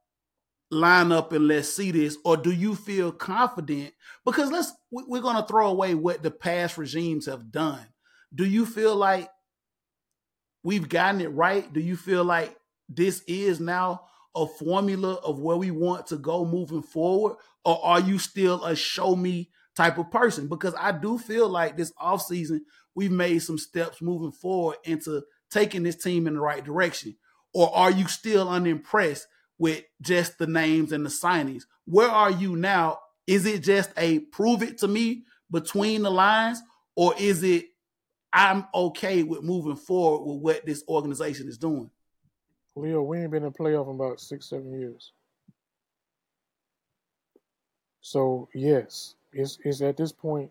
[0.70, 3.92] line up and let's see this or do you feel confident
[4.26, 7.86] because let's we're going to throw away what the past regimes have done
[8.34, 9.30] do you feel like
[10.62, 12.54] we've gotten it right do you feel like
[12.86, 14.02] this is now
[14.42, 18.74] a formula of where we want to go moving forward or are you still a
[18.74, 22.60] show me type of person because i do feel like this offseason
[22.94, 27.16] we've made some steps moving forward into taking this team in the right direction
[27.54, 29.26] or are you still unimpressed
[29.58, 31.64] with just the names and the signings.
[31.84, 33.00] Where are you now?
[33.26, 36.62] Is it just a prove it to me between the lines,
[36.96, 37.66] or is it
[38.32, 41.90] I'm okay with moving forward with what this organization is doing?
[42.78, 45.12] Leo, we ain't been in playoff in about six, seven years.
[48.00, 50.50] So yes, it's it's at this point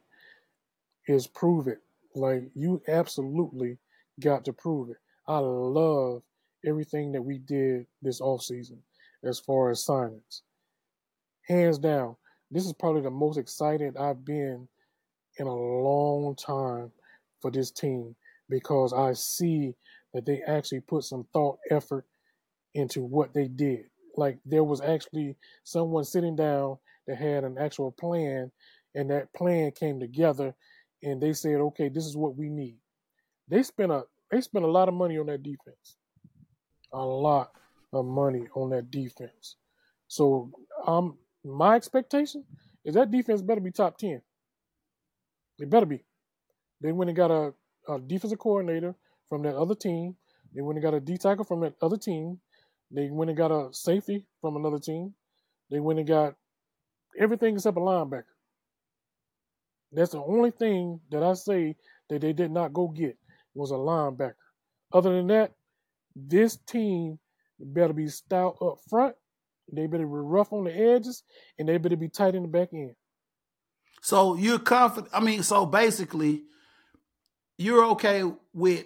[1.07, 1.79] is prove it.
[2.15, 3.77] Like you absolutely
[4.19, 4.97] got to prove it.
[5.27, 6.21] I love
[6.65, 8.77] everything that we did this off season
[9.23, 10.41] as far as signings.
[11.47, 12.15] Hands down,
[12.51, 14.67] this is probably the most excited I've been
[15.39, 16.91] in a long time
[17.41, 18.15] for this team
[18.49, 19.75] because I see
[20.13, 22.05] that they actually put some thought effort
[22.77, 23.85] into what they did.
[24.15, 28.51] Like there was actually someone sitting down that had an actual plan
[28.95, 30.55] and that plan came together
[31.03, 32.77] and they said, okay, this is what we need.
[33.47, 35.97] They spent a they spent a lot of money on that defense.
[36.93, 37.51] A lot
[37.93, 39.55] of money on that defense.
[40.07, 40.51] So
[40.85, 42.43] um my expectation
[42.85, 44.21] is that defense better be top ten.
[45.59, 46.03] It better be.
[46.81, 47.53] They went and got a,
[47.89, 48.93] a defensive coordinator
[49.29, 50.15] from that other team.
[50.53, 52.39] They went and got a D tackle from that other team.
[52.91, 55.13] They went and got a safety from another team.
[55.69, 56.35] They went and got
[57.19, 58.23] everything except a linebacker.
[59.91, 61.75] That's the only thing that I say
[62.09, 63.17] that they did not go get
[63.53, 64.33] was a linebacker.
[64.93, 65.53] Other than that,
[66.15, 67.19] this team
[67.59, 69.15] better be stout up front.
[69.71, 71.23] They better be rough on the edges,
[71.59, 72.95] and they better be tight in the back end.
[74.01, 75.11] So you're confident.
[75.13, 76.43] I mean, so basically,
[77.57, 78.23] you're okay
[78.53, 78.85] with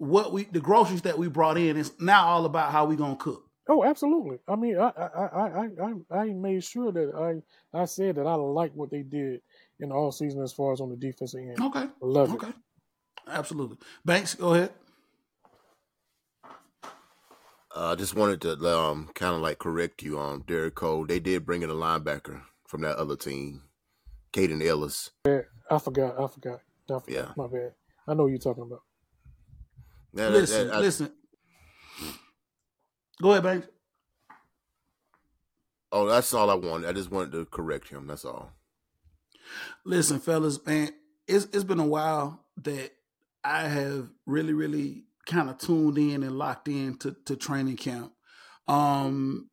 [0.00, 1.76] what we the groceries that we brought in.
[1.76, 3.44] It's now all about how we gonna cook.
[3.68, 4.38] Oh, absolutely.
[4.48, 8.34] I mean, I I I I I made sure that I I said that I
[8.34, 9.42] like what they did
[9.78, 11.60] in the all season as far as on the defensive end.
[11.60, 12.48] Okay, love okay.
[12.48, 12.54] it.
[13.28, 13.76] Absolutely.
[14.04, 14.72] Banks, go ahead.
[16.42, 16.48] Uh,
[17.76, 21.06] I uh, just wanted to um, kind of like correct you on Derek Cole.
[21.06, 23.62] They did bring in a linebacker from that other team,
[24.32, 25.10] Kaden Elliss.
[25.26, 26.18] I forgot.
[26.18, 26.60] I forgot.
[26.90, 27.04] I forgot.
[27.06, 27.72] Yeah, my bad.
[28.08, 28.80] I know what you're talking about.
[30.12, 31.12] Yeah, listen, that, that, I, listen.
[33.22, 33.68] Go ahead, Banks.
[35.92, 36.88] Oh, that's all I wanted.
[36.88, 38.06] I just wanted to correct him.
[38.06, 38.52] That's all.
[39.84, 40.90] Listen, fellas, man,
[41.26, 42.92] it's it's been a while that
[43.44, 48.12] I have really, really kind of tuned in and locked in to, to training camp.
[48.68, 49.50] Um,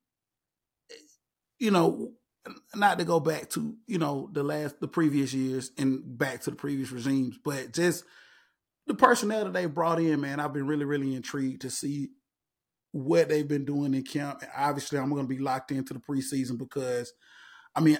[1.59, 2.13] you know,
[2.75, 6.51] not to go back to you know the last the previous years and back to
[6.51, 8.03] the previous regimes, but just
[8.87, 12.09] the personnel that they brought in, man, I've been really really intrigued to see
[12.91, 14.41] what they've been doing in camp.
[14.55, 17.13] Obviously, I'm going to be locked into the preseason because,
[17.75, 17.99] I mean,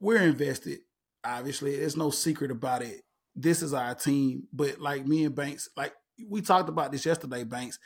[0.00, 0.80] we're invested.
[1.24, 3.02] Obviously, there's no secret about it.
[3.34, 5.94] This is our team, but like me and Banks, like
[6.28, 7.78] we talked about this yesterday, Banks.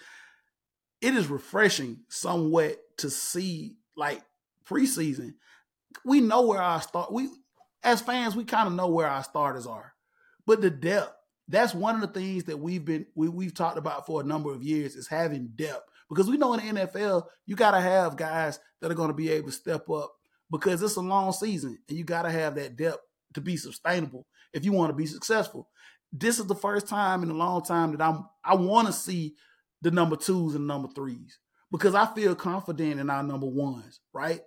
[1.01, 4.23] It is refreshing somewhat to see like
[4.65, 5.35] preseason.
[6.05, 7.13] We know where our start.
[7.13, 7.29] We
[7.83, 9.93] as fans, we kind of know where our starters are,
[10.47, 11.13] but the depth.
[11.49, 14.53] That's one of the things that we've been we, we've talked about for a number
[14.53, 18.17] of years is having depth because we know in the NFL you got to have
[18.17, 20.15] guys that are going to be able to step up
[20.51, 23.03] because it's a long season and you got to have that depth
[23.35, 25.69] to be sustainable if you want to be successful
[26.13, 29.35] this is the first time in a long time that I'm I want to see
[29.83, 31.39] the number twos and number threes
[31.71, 34.41] because I feel confident in our number ones, right?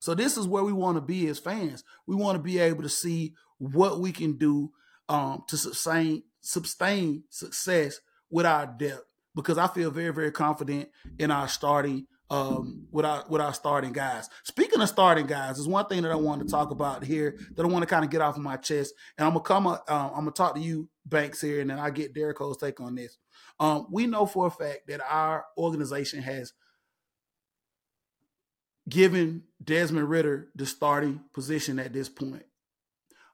[0.00, 1.84] So this is where we want to be as fans.
[2.06, 4.72] We want to be able to see what we can do
[5.08, 7.98] um, to sustain sustain success
[8.30, 10.88] with our depth because I feel very very confident
[11.18, 14.28] in our starting um, with our with our starting guys.
[14.44, 17.62] Speaking of starting guys, there's one thing that I want to talk about here that
[17.62, 19.66] I want to kind of get off of my chest, and I'm gonna come.
[19.66, 22.80] Uh, I'm gonna talk to you, Banks, here, and then I get Derek Cole's take
[22.80, 23.18] on this.
[23.60, 26.54] Um, we know for a fact that our organization has
[28.88, 32.44] given Desmond Ridder the starting position at this point.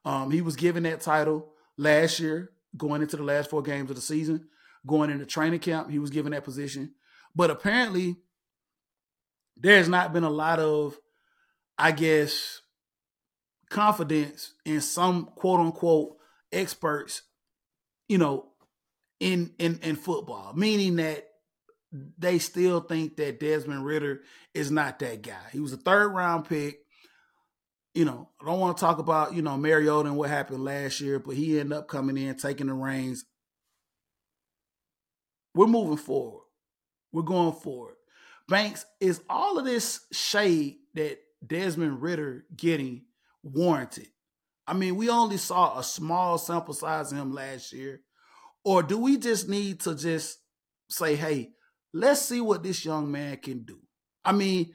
[0.05, 3.97] Um, he was given that title last year, going into the last four games of
[3.97, 4.49] the season,
[4.87, 5.91] going into training camp.
[5.91, 6.95] He was given that position,
[7.35, 8.17] but apparently
[9.57, 10.99] there's not been a lot of,
[11.77, 12.61] I guess,
[13.71, 16.17] confidence in some quote unquote
[16.53, 17.23] experts
[18.09, 18.47] you know,
[19.21, 21.27] in in in football, meaning that
[22.19, 24.23] they still think that Desmond Ridder
[24.55, 25.47] is not that guy.
[25.53, 26.81] He was a third round pick.
[27.99, 31.01] You know, I don't want to talk about, you know, Mariota and what happened last
[31.01, 33.25] year, but he ended up coming in, taking the reins.
[35.53, 36.45] We're moving forward.
[37.13, 37.97] We're going forward.
[38.47, 43.03] Banks, is all of this shade that Desmond Ridder getting
[43.43, 44.07] warranted?
[44.65, 48.03] I mean, we only saw a small sample size of him last year.
[48.65, 50.39] Or do we just need to just
[50.89, 51.51] say, hey,
[51.93, 53.81] let's see what this young man can do?
[54.25, 54.73] I mean,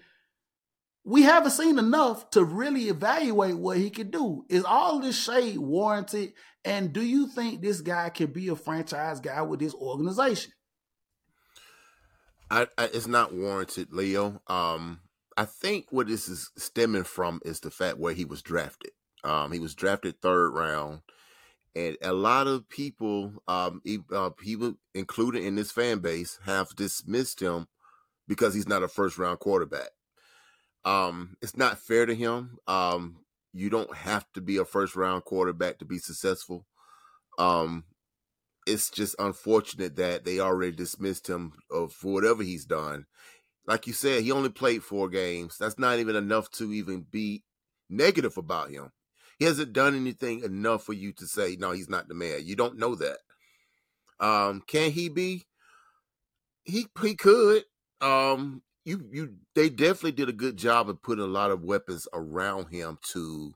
[1.05, 4.45] we haven't seen enough to really evaluate what he can do.
[4.49, 6.33] Is all this shade warranted?
[6.63, 10.53] And do you think this guy can be a franchise guy with this organization?
[12.49, 14.41] I, I, it's not warranted, Leo.
[14.47, 15.01] Um,
[15.35, 18.91] I think what this is stemming from is the fact where he was drafted.
[19.23, 21.01] Um, he was drafted third round,
[21.75, 23.81] and a lot of people, um,
[24.13, 27.67] uh, people included in this fan base, have dismissed him
[28.27, 29.89] because he's not a first round quarterback.
[30.85, 32.57] Um, it's not fair to him.
[32.67, 33.17] Um,
[33.53, 36.65] you don't have to be a first round quarterback to be successful.
[37.37, 37.85] Um,
[38.65, 43.05] it's just unfortunate that they already dismissed him for whatever he's done.
[43.65, 45.57] Like you said, he only played four games.
[45.57, 47.43] That's not even enough to even be
[47.89, 48.91] negative about him.
[49.39, 52.41] He hasn't done anything enough for you to say, no, he's not the man.
[52.43, 53.17] You don't know that.
[54.19, 55.45] Um, can he be?
[56.63, 57.63] He he could.
[57.99, 62.07] Um, you you they definitely did a good job of putting a lot of weapons
[62.13, 63.53] around him to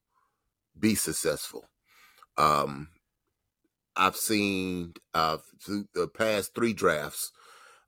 [0.79, 1.65] be successful.
[2.37, 2.89] Um,
[3.95, 7.31] I've seen uh through the past three drafts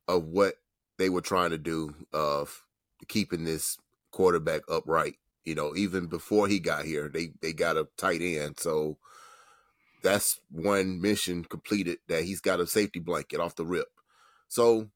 [0.07, 0.55] of what
[0.97, 2.63] they were trying to do of
[3.07, 3.77] keeping this
[4.11, 5.15] quarterback upright
[5.49, 8.59] you know, even before he got here, they they got a tight end.
[8.59, 8.97] So
[10.03, 13.87] that's one mission completed that he's got a safety blanket off the rip.
[14.47, 14.89] So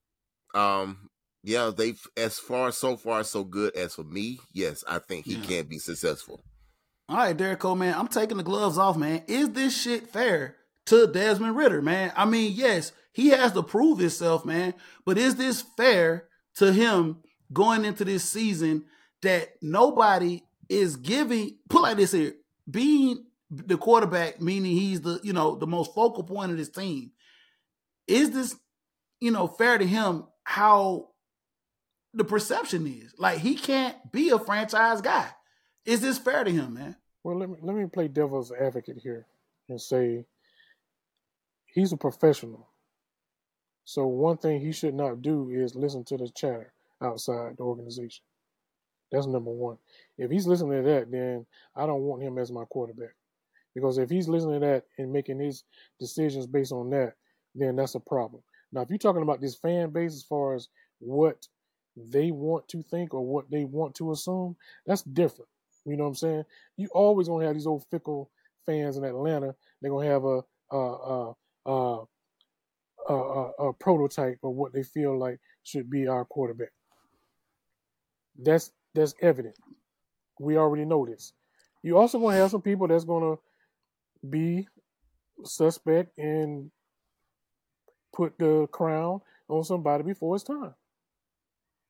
[0.54, 1.10] um
[1.44, 5.36] yeah, they've as far so far so good as for me, yes, I think he
[5.36, 5.46] yeah.
[5.46, 6.44] can be successful.
[7.10, 9.24] All right, Derek Cole, man, I'm taking the gloves off, man.
[9.28, 12.14] Is this shit fair to Desmond Ridder, man?
[12.16, 14.74] I mean, yes, he has to prove himself, man,
[15.06, 17.18] but is this fair to him
[17.52, 18.86] going into this season
[19.22, 22.34] that nobody is giving put like this here,
[22.70, 27.12] being the quarterback, meaning he's the you know the most focal point of this team.
[28.08, 28.56] Is this
[29.20, 31.10] you know fair to him how
[32.14, 33.14] the perception is?
[33.18, 35.30] Like he can't be a franchise guy.
[35.86, 36.96] Is this fair to him, man?
[37.24, 39.26] Well, let me let me play devil's advocate here
[39.70, 40.26] and say
[41.66, 42.68] he's a professional.
[43.86, 48.24] So one thing he should not do is listen to the chatter outside the organization.
[49.12, 49.78] That's number one.
[50.18, 51.46] If he's listening to that, then
[51.76, 53.16] I don't want him as my quarterback.
[53.76, 55.64] Because if he's listening to that and making his
[56.00, 57.14] decisions based on that,
[57.56, 58.42] then that's a problem.
[58.72, 60.68] Now, if you're talking about this fan base as far as
[61.00, 61.48] what
[61.96, 65.50] they want to think or what they want to assume, that's different.
[65.86, 66.44] You know what I'm saying?
[66.78, 68.30] You always gonna have these old fickle
[68.66, 69.56] fans in Atlanta.
[69.82, 70.42] They're gonna have a
[70.72, 71.34] a,
[71.66, 72.04] a,
[73.10, 73.14] a,
[73.60, 76.72] a, prototype of what they feel like should be our quarterback.
[78.42, 79.56] That's that's evident.
[80.40, 81.34] We already know this.
[81.84, 83.36] You also gonna have some people that's gonna
[84.28, 84.68] be
[85.44, 86.72] suspect and
[88.14, 90.74] put the crown on somebody before it's time.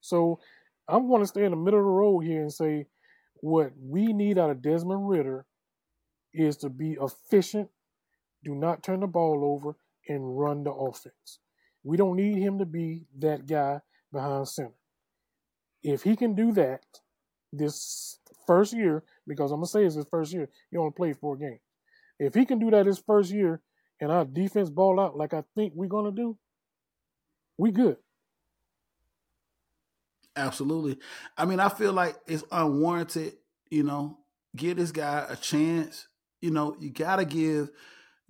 [0.03, 0.39] So
[0.89, 2.87] I'm going to stay in the middle of the road here and say
[3.35, 5.45] what we need out of Desmond Ridder
[6.33, 7.69] is to be efficient,
[8.43, 9.77] do not turn the ball over,
[10.09, 11.39] and run the offense.
[11.83, 13.79] We don't need him to be that guy
[14.11, 14.73] behind center.
[15.83, 16.83] If he can do that
[17.53, 21.37] this first year, because I'm gonna say it's his first year, he only played four
[21.37, 21.61] games.
[22.19, 23.61] If he can do that his first year
[24.01, 26.37] and our defense ball out like I think we're gonna do,
[27.57, 27.97] we good.
[30.35, 30.97] Absolutely.
[31.37, 33.33] I mean, I feel like it's unwarranted,
[33.69, 34.17] you know,
[34.55, 36.07] give this guy a chance.
[36.41, 37.69] You know, you gotta give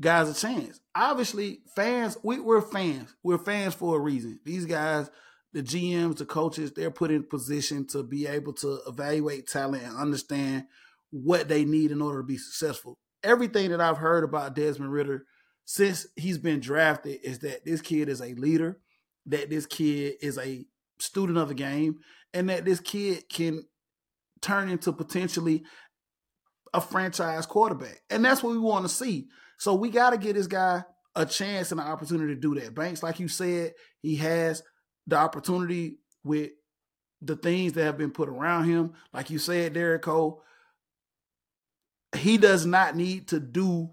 [0.01, 0.79] guys a chance.
[0.95, 3.15] Obviously, fans, we, we're fans.
[3.23, 4.39] We're fans for a reason.
[4.43, 5.09] These guys
[5.53, 9.95] the GMs, the coaches, they're put in position to be able to evaluate talent and
[9.95, 10.65] understand
[11.11, 12.97] what they need in order to be successful.
[13.23, 15.25] Everything that I've heard about Desmond Ridder
[15.63, 18.79] since he's been drafted is that this kid is a leader,
[19.27, 20.65] that this kid is a
[20.99, 21.99] student of the game,
[22.33, 23.63] and that this kid can
[24.41, 25.63] turn into potentially
[26.73, 28.01] a franchise quarterback.
[28.09, 29.27] And that's what we want to see.
[29.57, 30.83] So we got to get this guy
[31.15, 32.73] a chance and an opportunity to do that.
[32.73, 34.63] Banks, like you said, he has
[35.07, 36.51] the opportunity with
[37.21, 38.93] the things that have been put around him.
[39.13, 40.41] Like you said, Derek Cole,
[42.15, 43.91] he does not need to do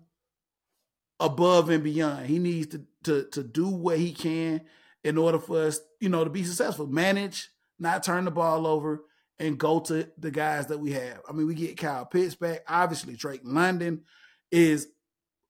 [1.19, 2.27] above and beyond.
[2.27, 4.63] He needs to to to do what he can
[5.05, 6.87] in order for us, you know, to be successful.
[6.87, 7.49] Manage,
[7.79, 9.03] not turn the ball over,
[9.39, 11.21] and go to the guys that we have.
[11.29, 12.61] I mean, we get Kyle Pitts back.
[12.69, 14.03] Obviously, Drake London
[14.51, 14.89] is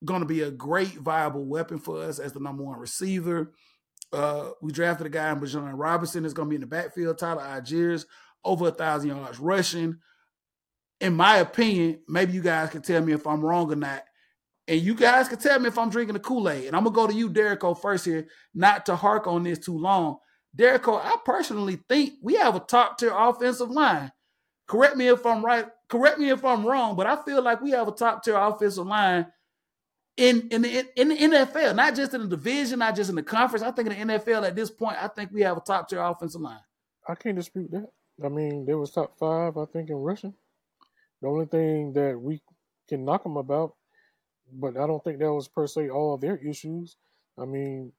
[0.03, 3.51] going to be a great viable weapon for us as the number one receiver.
[4.13, 7.17] Uh, we drafted a guy in Bijan Robinson is going to be in the backfield.
[7.17, 8.03] Tyler Allgeier
[8.43, 9.97] over a thousand yards rushing.
[10.99, 14.03] In my opinion, maybe you guys can tell me if I'm wrong or not.
[14.71, 16.67] And you guys can tell me if I'm drinking the Kool-Aid.
[16.67, 19.77] And I'm gonna go to you, Derico, first here, not to hark on this too
[19.77, 20.15] long.
[20.57, 24.13] Derico, I personally think we have a top tier offensive line.
[24.69, 25.65] Correct me if I'm right.
[25.89, 28.87] Correct me if I'm wrong, but I feel like we have a top tier offensive
[28.87, 29.27] line
[30.15, 33.23] in in the in the NFL, not just in the division, not just in the
[33.23, 33.63] conference.
[33.63, 35.99] I think in the NFL at this point, I think we have a top tier
[36.01, 36.61] offensive line.
[37.05, 37.87] I can't dispute that.
[38.23, 40.33] I mean, they was top five, I think, in rushing.
[41.21, 42.41] The only thing that we
[42.87, 43.75] can knock them about,
[44.53, 46.97] but I don't think that was per se all of their issues.
[47.39, 47.91] I mean,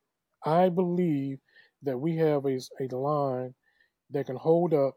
[0.45, 1.39] I believe
[1.83, 3.55] that we have a, a line
[4.11, 4.97] that can hold up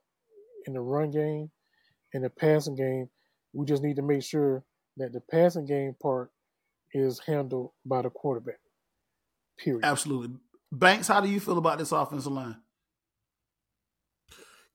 [0.66, 1.50] in the run game,
[2.14, 3.10] in the passing game.
[3.54, 4.64] We just need to make sure
[4.98, 6.32] that the passing game part
[6.94, 8.60] is handled by the quarterback.
[9.58, 9.84] Period.
[9.84, 10.38] Absolutely.
[10.72, 12.58] Banks, how do you feel about this offensive line?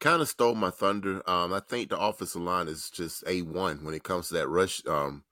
[0.01, 1.23] Kind of stole my thunder.
[1.29, 4.49] Um, I think the offensive line is just a one when it comes to that
[4.49, 5.25] rush, um,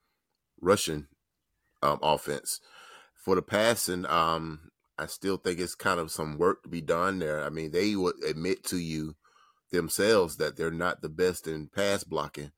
[0.61, 1.07] Russian
[1.81, 2.59] um, offense.
[3.13, 7.19] For the passing, um, I still think it's kind of some work to be done
[7.19, 7.43] there.
[7.43, 9.15] I mean, they would admit to you
[9.71, 12.51] themselves that they're not the best in pass blocking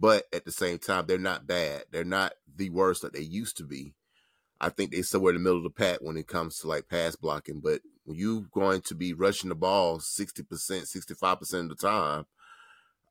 [0.00, 1.84] but at the same time, they're not bad.
[1.90, 3.92] They're not the worst that they used to be.
[4.58, 6.88] I think they're somewhere in the middle of the pack when it comes to like
[6.88, 7.60] pass blocking.
[7.60, 12.24] But when you're going to be rushing the ball 60%, 65% of the time,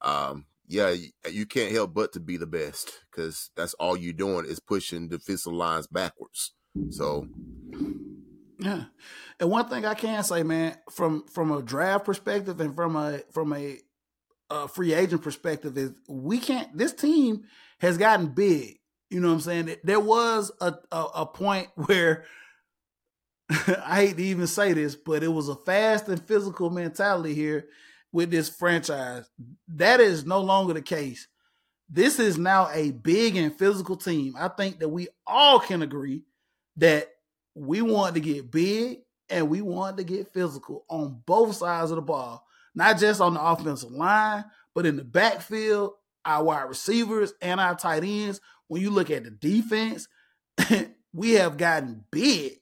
[0.01, 0.93] um, yeah,
[1.29, 5.09] you can't help but to be the best because that's all you're doing is pushing
[5.09, 6.53] defensive lines backwards.
[6.91, 7.27] So,
[8.59, 8.83] yeah.
[9.39, 13.21] And one thing I can say, man, from from a draft perspective and from a
[13.31, 13.79] from a
[14.51, 16.77] uh, free agent perspective is we can't.
[16.77, 17.45] This team
[17.79, 18.77] has gotten big.
[19.09, 19.75] You know what I'm saying?
[19.83, 22.25] There was a a, a point where
[23.49, 27.69] I hate to even say this, but it was a fast and physical mentality here
[28.11, 29.29] with this franchise.
[29.67, 31.27] That is no longer the case.
[31.89, 34.35] This is now a big and physical team.
[34.37, 36.23] I think that we all can agree
[36.77, 37.09] that
[37.55, 38.99] we want to get big
[39.29, 42.45] and we want to get physical on both sides of the ball
[42.75, 45.93] not just on the offensive line, but in the backfield,
[46.25, 48.39] our wide receivers and our tight ends.
[48.67, 50.07] When you look at the defense,
[51.13, 52.58] we have gotten big,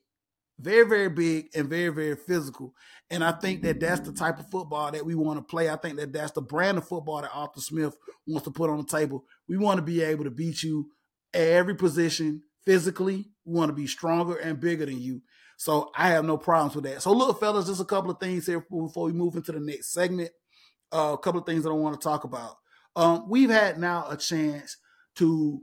[0.60, 2.74] very, very big, and very, very physical.
[3.10, 5.70] And I think that that's the type of football that we want to play.
[5.70, 7.96] I think that that's the brand of football that Arthur Smith
[8.26, 9.24] wants to put on the table.
[9.48, 10.90] We want to be able to beat you
[11.34, 13.30] at every position physically.
[13.46, 15.22] We want to be stronger and bigger than you.
[15.58, 17.02] So I have no problems with that.
[17.02, 19.92] So look, fellas, just a couple of things here before we move into the next
[19.92, 20.32] segment.
[20.92, 22.56] Uh, a couple of things that I want to talk about.
[22.96, 24.78] Um, we've had now a chance
[25.16, 25.62] to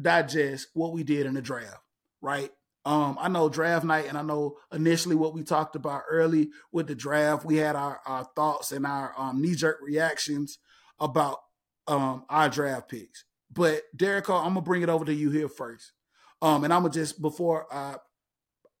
[0.00, 1.80] digest what we did in the draft,
[2.20, 2.50] right?
[2.84, 6.86] Um, I know draft night, and I know initially what we talked about early with
[6.86, 7.44] the draft.
[7.44, 10.58] We had our, our thoughts and our um, knee jerk reactions
[10.98, 11.38] about
[11.86, 13.24] um, our draft picks.
[13.52, 15.92] But Derek, I'm gonna bring it over to you here first.
[16.40, 17.96] Um, and I'm gonna just before I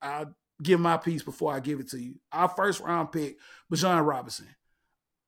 [0.00, 0.26] I
[0.62, 2.14] give my piece before I give it to you.
[2.32, 3.36] Our first round pick,
[3.72, 4.48] Bijan Robinson.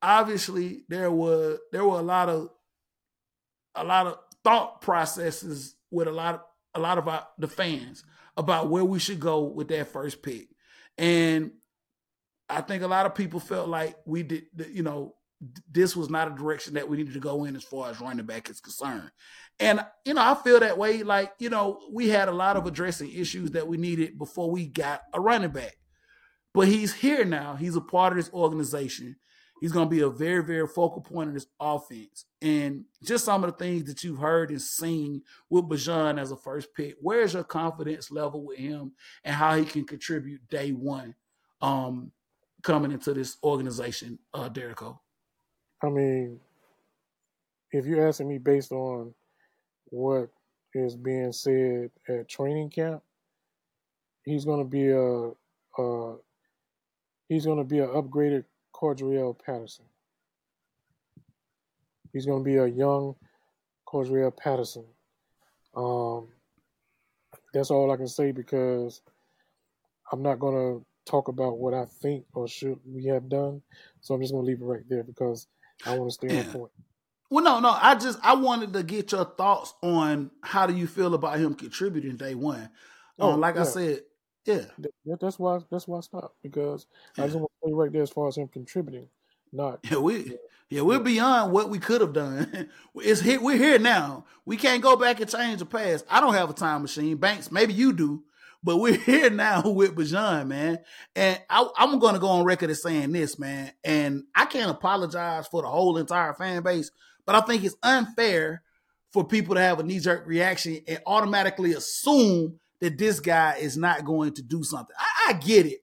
[0.00, 2.50] Obviously, there were there were a lot of
[3.74, 6.40] a lot of thought processes with a lot of
[6.74, 8.04] a lot of our, the fans
[8.36, 10.48] about where we should go with that first pick.
[10.98, 11.52] And
[12.48, 15.14] I think a lot of people felt like we did, you know,
[15.70, 18.26] this was not a direction that we needed to go in as far as running
[18.26, 19.10] back is concerned.
[19.58, 21.02] And, you know, I feel that way.
[21.02, 24.66] Like, you know, we had a lot of addressing issues that we needed before we
[24.66, 25.76] got a running back.
[26.54, 27.56] But he's here now.
[27.56, 29.16] He's a part of this organization.
[29.62, 32.24] He's going to be a very, very focal point of this offense.
[32.40, 36.36] And just some of the things that you've heard and seen with Bijan as a
[36.36, 38.90] first pick, where's your confidence level with him
[39.22, 41.14] and how he can contribute day one
[41.60, 42.10] um,
[42.64, 44.98] coming into this organization, uh, Derico?
[45.80, 46.40] I mean,
[47.70, 49.14] if you're asking me based on
[49.90, 50.28] what
[50.74, 53.00] is being said at training camp,
[54.24, 55.30] he's going to be a,
[55.80, 56.16] a
[57.28, 58.42] he's going to be an upgraded
[58.82, 59.84] Cordarrelle Patterson.
[62.12, 63.14] He's going to be a young
[63.86, 64.84] Cordarrelle Patterson.
[65.76, 66.28] Um,
[67.54, 69.00] that's all I can say because
[70.10, 73.62] I'm not going to talk about what I think or should we have done.
[74.00, 75.46] So I'm just going to leave it right there because
[75.86, 76.40] I want to stay yeah.
[76.40, 76.72] on point.
[77.30, 77.70] Well, no, no.
[77.70, 81.54] I just I wanted to get your thoughts on how do you feel about him
[81.54, 82.68] contributing day one.
[83.18, 84.00] Um, like I said,
[84.44, 86.86] yeah, That, that's why that's why I stopped because
[87.16, 89.08] I just want to say right there as far as him contributing,
[89.52, 90.36] not yeah, we
[90.68, 92.68] yeah we're beyond what we could have done.
[92.96, 93.40] it's here.
[93.40, 94.24] We're here now.
[94.44, 96.04] We can't go back and change the past.
[96.10, 97.16] I don't have a time machine.
[97.18, 98.24] Banks, maybe you do,
[98.64, 100.80] but we're here now with Bijan, man.
[101.14, 103.72] And I, I'm going to go on record as saying this, man.
[103.84, 106.90] And I can't apologize for the whole entire fan base,
[107.26, 108.62] but I think it's unfair
[109.12, 113.76] for people to have a knee jerk reaction and automatically assume that this guy is
[113.78, 114.94] not going to do something.
[114.98, 115.78] I, I get it.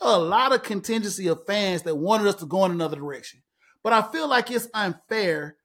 [0.00, 3.42] A lot of contingency of fans that wanted us to go in another direction.
[3.84, 5.56] But I feel like it's unfair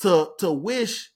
[0.00, 1.12] to to wish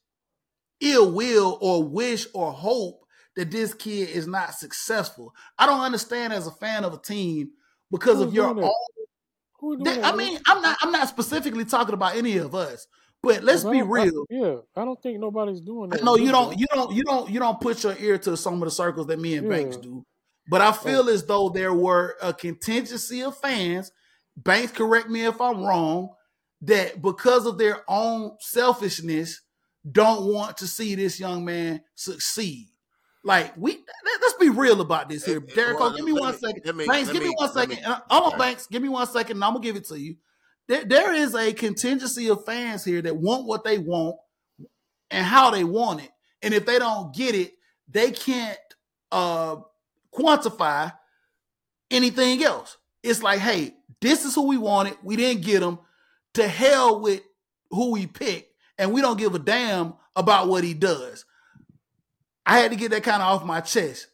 [0.79, 3.01] ill will or wish or hope
[3.35, 5.33] that this kid is not successful.
[5.57, 7.49] I don't understand as a fan of a team
[7.91, 8.71] because Who's of your own
[9.83, 12.87] they- I mean, I'm not I'm not specifically talking about any of us,
[13.21, 14.25] but let's be don't- I- real.
[14.29, 16.03] yeah, I don't think nobody's doing I that.
[16.05, 18.61] know you don't you don't you don't you don't put your ear to some of
[18.61, 20.03] the circles that me and Banks do.
[20.49, 23.91] But I feel as though there were a contingency of fans,
[24.35, 26.09] Banks correct me if I'm wrong,
[26.61, 29.41] that because of their own selfishness
[29.89, 32.67] don't want to see this young man succeed.
[33.23, 35.39] Like we let- let's be real about this here.
[35.39, 36.77] Derek, well, give me let one me- second.
[36.77, 37.91] me- Banks, give me me- one let me- second.
[37.91, 38.37] Uh, Hold on, okay.
[38.37, 40.15] Banks, give me one second, and I'm gonna give it to you.
[40.69, 44.15] There, there is a contingency of fans here that want what they want
[45.09, 46.11] and how they want it.
[46.43, 47.53] And if they don't get it,
[47.89, 48.57] they can't
[49.11, 49.57] uh
[50.13, 50.93] quantify
[51.89, 52.77] anything else.
[53.01, 54.95] It's like, hey, this is who we wanted.
[55.03, 55.79] We didn't get him.
[56.35, 57.23] To hell with
[57.71, 61.25] who we picked, and we don't give a damn about what he does.
[62.45, 64.07] I had to get that kind of off my chest.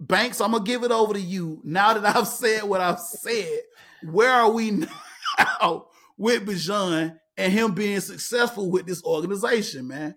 [0.00, 1.60] Banks, I'm gonna give it over to you.
[1.62, 3.60] Now that I've said what I've said,
[4.02, 4.70] where are we
[5.38, 5.86] now
[6.20, 10.14] with Bijan and him being successful with this organization, man?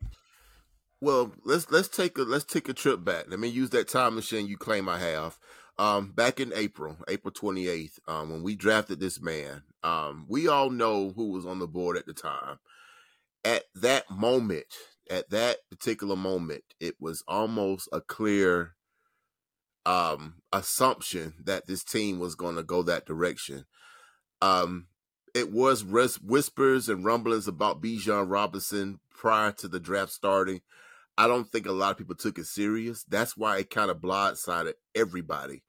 [0.99, 3.25] Well, let's let's take a let's take a trip back.
[3.29, 5.39] Let me use that time machine you claim I have.
[5.79, 10.47] Um, back in April, April twenty eighth, um, when we drafted this man, um, we
[10.47, 12.59] all know who was on the board at the time.
[13.45, 14.65] At that moment,
[15.09, 18.75] at that particular moment, it was almost a clear
[19.85, 23.65] um assumption that this team was going to go that direction.
[24.41, 24.87] Um,
[25.33, 30.61] it was res- whispers and rumblings about Bijan Robinson prior to the draft starting.
[31.17, 33.03] I don't think a lot of people took it serious.
[33.03, 35.63] That's why it kind of blindsided everybody.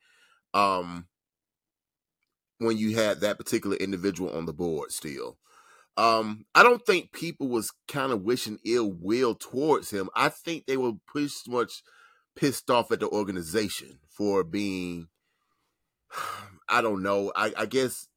[0.52, 1.06] Um,
[2.58, 5.38] when you had that particular individual on the board still.
[5.96, 10.08] Um, I don't think people was kind of wishing ill will towards him.
[10.14, 11.82] I think they were pretty much
[12.34, 15.08] pissed off at the organization for being
[16.68, 17.32] I don't know.
[17.36, 18.08] I, I guess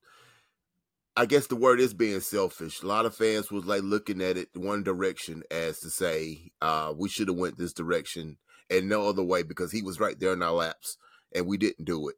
[1.17, 2.83] I guess the word is being selfish.
[2.83, 6.93] A lot of fans was like looking at it one direction as to say, uh,
[6.95, 8.37] we should have went this direction
[8.69, 10.97] and no other way because he was right there in our laps
[11.33, 12.17] and we didn't do it.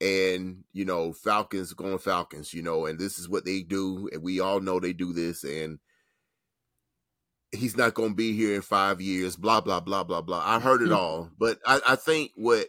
[0.00, 4.22] And, you know, Falcons going Falcons, you know, and this is what they do, and
[4.22, 5.78] we all know they do this, and
[7.50, 10.42] he's not gonna be here in five years, blah, blah, blah, blah, blah.
[10.44, 11.30] I heard it all.
[11.36, 12.68] But I, I think what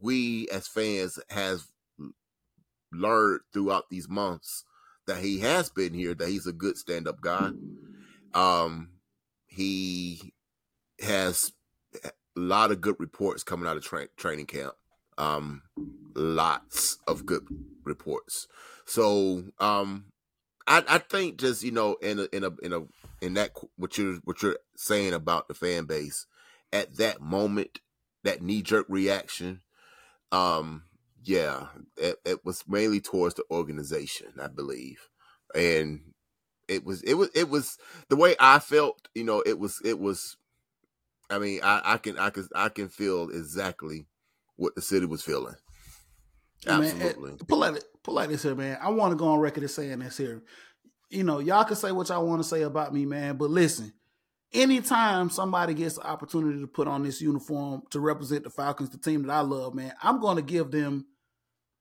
[0.00, 1.66] we as fans has
[2.92, 4.64] learned throughout these months
[5.08, 7.50] that he has been here, that he's a good stand up guy.
[8.34, 8.90] Um,
[9.46, 10.34] he
[11.00, 11.52] has
[12.04, 14.74] a lot of good reports coming out of tra- training camp.
[15.16, 15.62] Um,
[16.14, 17.46] lots of good
[17.84, 18.46] reports.
[18.84, 20.12] So, um,
[20.66, 22.82] I, I think just you know in a in a in a
[23.24, 26.26] in that what you're what you're saying about the fan base
[26.72, 27.80] at that moment,
[28.22, 29.62] that knee jerk reaction,
[30.30, 30.84] um,
[31.24, 31.66] yeah,
[31.96, 35.08] it, it was mainly towards the organization, I believe,
[35.54, 36.00] and
[36.68, 39.08] it was it was it was the way I felt.
[39.14, 40.36] You know, it was it was.
[41.30, 44.06] I mean, I, I can I can I can feel exactly
[44.56, 45.56] what the city was feeling.
[46.66, 47.36] Absolutely.
[47.46, 48.78] pull like pull this here, man.
[48.82, 50.42] I want to go on record as saying this here.
[51.10, 53.36] You know, y'all can say what y'all want to say about me, man.
[53.36, 53.92] But listen,
[54.52, 58.98] anytime somebody gets the opportunity to put on this uniform to represent the Falcons, the
[58.98, 61.06] team that I love, man, I'm going to give them,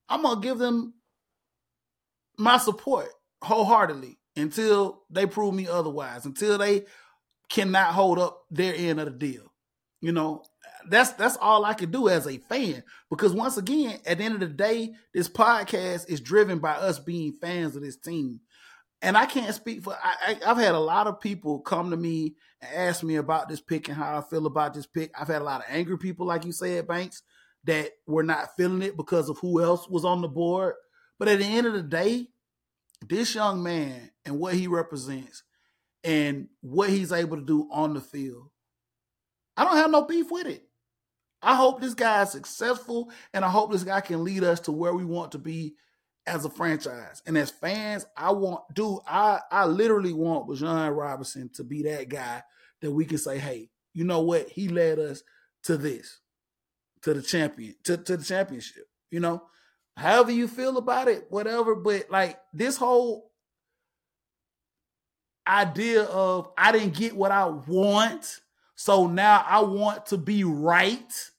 [0.09, 0.93] I'm going to give them
[2.37, 3.07] my support
[3.41, 6.85] wholeheartedly until they prove me otherwise, until they
[7.49, 9.43] cannot hold up their end of the deal.
[9.99, 10.43] You know,
[10.89, 12.83] that's that's all I can do as a fan.
[13.09, 16.99] Because once again, at the end of the day, this podcast is driven by us
[16.99, 18.41] being fans of this team.
[19.01, 22.35] And I can't speak for I, I've had a lot of people come to me
[22.61, 25.11] and ask me about this pick and how I feel about this pick.
[25.19, 27.21] I've had a lot of angry people, like you said, Banks,
[27.65, 30.73] that were not feeling it because of who else was on the board.
[31.19, 32.27] But at the end of the day,
[33.07, 35.43] this young man and what he represents
[36.03, 38.49] and what he's able to do on the field,
[39.55, 40.63] I don't have no beef with it.
[41.41, 44.71] I hope this guy is successful, and I hope this guy can lead us to
[44.71, 45.75] where we want to be
[46.27, 47.23] as a franchise.
[47.25, 52.09] And as fans, I want, dude, I I literally want Bijan Robinson to be that
[52.09, 52.43] guy
[52.81, 54.49] that we can say, hey, you know what?
[54.49, 55.23] He led us
[55.63, 56.19] to this,
[57.01, 58.87] to the champion, to, to the championship.
[59.09, 59.43] You know,
[59.95, 61.73] however you feel about it, whatever.
[61.73, 63.31] But like this whole
[65.47, 68.41] idea of I didn't get what I want,
[68.75, 71.31] so now I want to be right.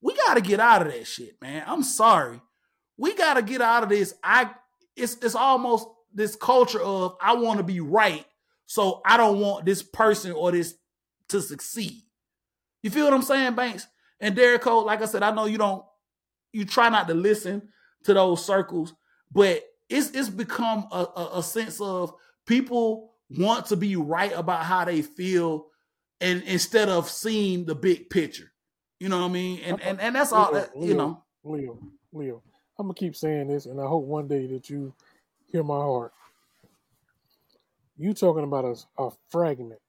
[0.00, 1.62] We got to get out of that shit, man.
[1.66, 2.40] I'm sorry.
[2.96, 4.14] We got to get out of this.
[4.22, 4.50] I
[4.96, 8.24] it's it's almost this culture of I want to be right,
[8.66, 10.74] so I don't want this person or this
[11.28, 12.02] to succeed.
[12.82, 13.86] You feel what I'm saying, Banks?
[14.20, 15.84] And Derek Cole, like I said, I know you don't
[16.52, 17.68] you try not to listen
[18.04, 18.94] to those circles,
[19.32, 22.12] but it's it's become a, a, a sense of
[22.46, 25.66] people want to be right about how they feel
[26.20, 28.52] and instead of seeing the big picture.
[29.00, 29.60] You know what I mean?
[29.64, 31.24] And and, and that's all that you know.
[31.44, 31.78] Leo,
[32.12, 32.42] Leo,
[32.78, 34.94] I'm gonna keep saying this, and I hope one day that you
[35.46, 36.12] hear my heart.
[37.96, 39.80] You talking about a, a fragment,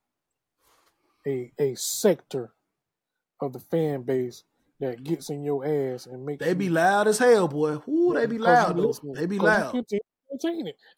[1.25, 2.51] a a sector
[3.41, 4.43] of the fan base
[4.79, 7.77] that gets in your ass and makes they be loud as hell, boy.
[7.87, 8.77] Ooh, they be loud.
[9.15, 9.73] They be loud.
[9.89, 10.01] It.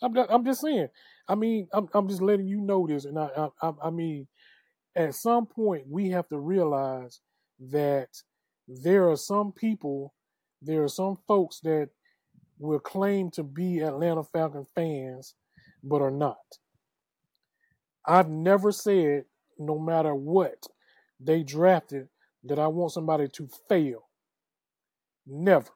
[0.01, 0.87] I'm, I'm just saying.
[1.27, 4.27] I mean, I'm, I'm just letting you know this, and I, I, I mean,
[4.95, 7.19] at some point we have to realize
[7.71, 8.09] that
[8.67, 10.13] there are some people,
[10.61, 11.89] there are some folks that
[12.59, 15.35] will claim to be Atlanta Falcon fans,
[15.83, 16.37] but are not.
[18.05, 19.25] I've never said,
[19.57, 20.67] no matter what
[21.19, 22.07] they drafted,
[22.43, 24.07] that I want somebody to fail.
[25.25, 25.71] Never.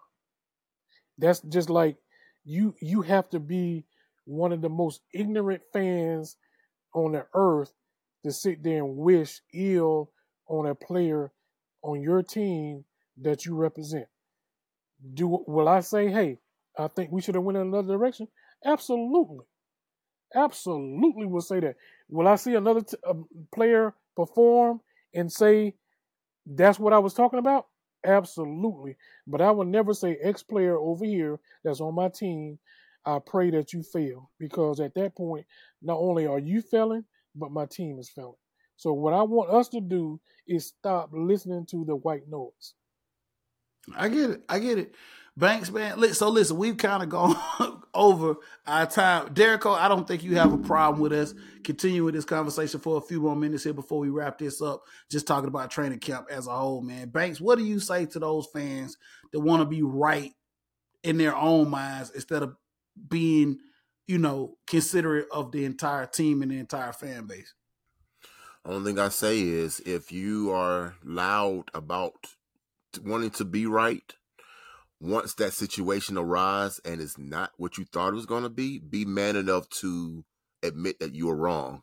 [1.18, 1.98] That's just like
[2.46, 3.86] you you have to be
[4.26, 6.38] one of the most ignorant fans
[6.94, 7.74] on the earth
[8.24, 10.12] to sit there and wish ill
[10.48, 11.32] on a player
[11.82, 12.86] on your team
[13.22, 14.08] that you represent.
[15.14, 16.40] Do will I say, hey,
[16.78, 18.28] I think we should have went in another direction?
[18.66, 19.46] Absolutely,
[20.36, 21.76] absolutely will say that.
[22.10, 24.82] Will I see another t- um, player perform
[25.14, 25.76] and say
[26.46, 27.68] that's what I was talking about?
[28.06, 28.98] Absolutely.
[29.28, 32.60] But I will never say X player over here that's on my team.
[33.06, 35.46] I pray that you fail because at that point,
[35.82, 38.36] not only are you failing, but my team is failing.
[38.78, 42.74] So what I want us to do is stop listening to the white noise.
[43.96, 44.44] I get it.
[44.50, 44.96] I get it.
[45.38, 46.14] Banks, man.
[46.14, 48.36] So listen, we've kind of gone over
[48.68, 49.34] our time.
[49.34, 51.34] Derrico, I don't think you have a problem with us
[51.64, 54.84] continuing this conversation for a few more minutes here before we wrap this up.
[55.10, 57.10] Just talking about training camp as a whole, man.
[57.10, 58.98] Banks, what do you say to those fans
[59.32, 60.32] that want to be right
[61.04, 62.56] in their own minds instead of
[63.08, 63.60] being,
[64.08, 67.54] you know, considerate of the entire team and the entire fan base?
[68.66, 72.16] Only thing I say is if you are loud about
[73.04, 74.14] wanting to be right,
[75.00, 78.80] once that situation arises and it's not what you thought it was going to be,
[78.80, 80.24] be man enough to
[80.64, 81.82] admit that you were wrong.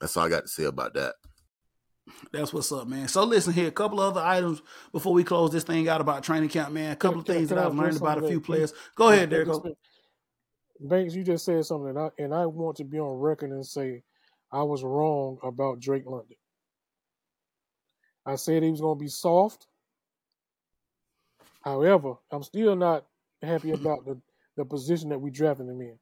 [0.00, 1.14] That's all I got to say about that.
[2.32, 3.08] That's what's up, man.
[3.08, 6.22] So listen here, a couple of other items before we close this thing out about
[6.22, 6.92] training camp, man.
[6.92, 8.74] A couple can, of things that I've learned about a few players.
[8.94, 9.48] Go ahead, Derek.
[10.80, 13.64] Banks, you just said something, and I, and I want to be on record and
[13.64, 14.02] say
[14.52, 16.36] I was wrong about Drake London.
[18.26, 19.66] I said he was going to be soft.
[21.62, 23.04] However, I'm still not
[23.42, 24.18] happy about the,
[24.56, 25.98] the position that we drafted him in.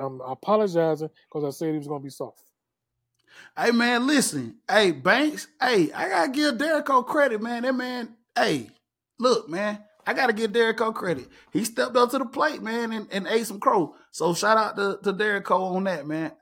[0.00, 2.42] I'm apologizing because I said he was going to be soft.
[3.56, 4.56] Hey man, listen.
[4.70, 5.48] Hey Banks.
[5.60, 7.62] Hey, I gotta give Derrico credit, man.
[7.62, 8.14] That man.
[8.36, 8.70] Hey,
[9.18, 9.82] look, man.
[10.06, 11.28] I gotta give Derrico credit.
[11.52, 13.94] He stepped up to the plate, man, and, and ate some crow.
[14.10, 16.32] So shout out to, to on that, man.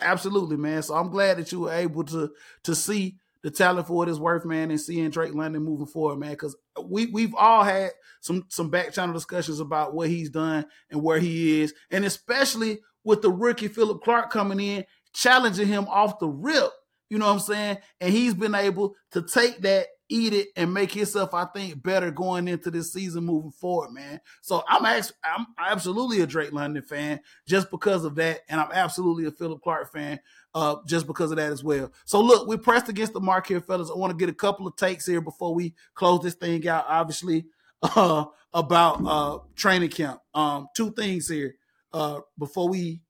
[0.00, 0.82] Absolutely, man.
[0.82, 2.32] So I'm glad that you were able to
[2.64, 6.18] to see the talent for what it's worth, man, and seeing Drake London moving forward,
[6.18, 6.30] man.
[6.30, 7.90] Because we we've all had
[8.20, 12.80] some some back channel discussions about what he's done and where he is, and especially
[13.04, 16.70] with the rookie Philip Clark coming in, challenging him off the rip.
[17.10, 17.78] You know what I'm saying?
[18.00, 22.10] And he's been able to take that eat it and make himself, I think, better
[22.10, 24.20] going into this season moving forward, man.
[24.42, 28.70] So I'm actually, I'm absolutely a Drake London fan just because of that, and I'm
[28.72, 30.20] absolutely a Philip Clark fan
[30.54, 31.92] uh, just because of that as well.
[32.04, 33.90] So look, we pressed against the mark here, fellas.
[33.90, 36.84] I want to get a couple of takes here before we close this thing out.
[36.88, 37.46] Obviously,
[37.82, 40.20] uh, about uh, training camp.
[40.34, 41.54] Um, two things here
[41.92, 43.00] uh, before we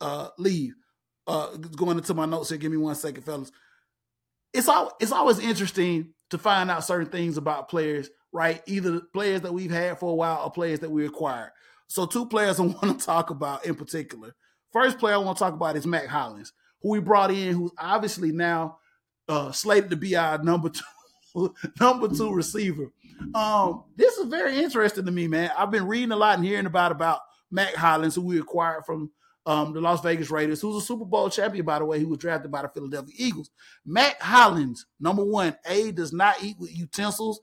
[0.00, 0.74] uh, leave.
[1.26, 2.58] Uh, going into my notes here.
[2.58, 3.50] Give me one second, fellas.
[4.52, 8.62] It's all it's always interesting to find out certain things about players, right?
[8.66, 11.50] Either players that we've had for a while or players that we acquired.
[11.86, 14.34] So, two players I want to talk about in particular.
[14.72, 16.52] First player I want to talk about is Mack Hollins,
[16.84, 18.78] who we brought in, who's obviously now
[19.26, 22.92] uh, slated to be our number two number two receiver.
[23.34, 25.50] Um, this is very interesting to me, man.
[25.56, 27.20] I've been reading a lot and hearing about about
[27.50, 29.10] Mack Hollins, who we acquired from
[29.46, 31.98] um, the Las Vegas Raiders, who's a Super Bowl champion, by the way.
[31.98, 33.50] He was drafted by the Philadelphia Eagles.
[33.86, 37.40] Mack Hollins, number one, A does not eat with utensils.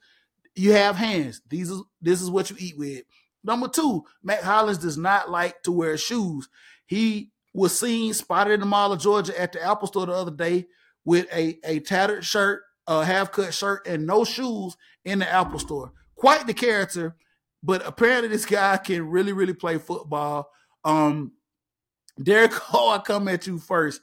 [0.56, 1.42] You have hands.
[1.50, 3.04] These is this is what you eat with.
[3.44, 6.48] Number two, Mack Hollins does not like to wear shoes.
[6.86, 10.32] He was seen spotted in the Mall of Georgia at the Apple Store the other
[10.32, 10.68] day
[11.04, 15.60] with a, a tattered shirt, a half cut shirt, and no shoes in the Apple
[15.60, 15.92] Store.
[16.16, 17.16] Quite the character,
[17.64, 20.50] but apparently this guy can really, really play football.
[20.84, 21.34] Um,
[22.22, 24.02] Derek Cole, I come at you first.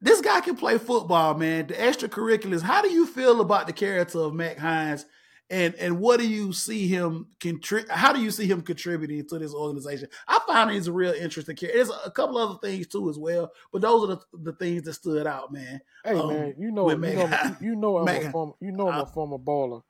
[0.00, 1.66] This guy can play football, man.
[1.66, 2.60] The extracurriculars.
[2.60, 5.06] How do you feel about the character of Mack Hines?
[5.50, 7.90] And and what do you see him contribute?
[7.90, 10.08] How do you see him contributing to this organization?
[10.26, 11.76] I find he's a real interesting character.
[11.76, 14.94] There's a couple other things too as well, but those are the, the things that
[14.94, 15.80] stood out, man.
[16.02, 19.00] Hey um, man, you know, you know, you know, I'm a former, you know, I'm
[19.02, 19.82] a former baller.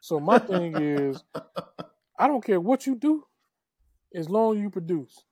[0.00, 1.22] So my thing is,
[2.16, 3.24] I don't care what you do,
[4.14, 5.24] as long as you produce.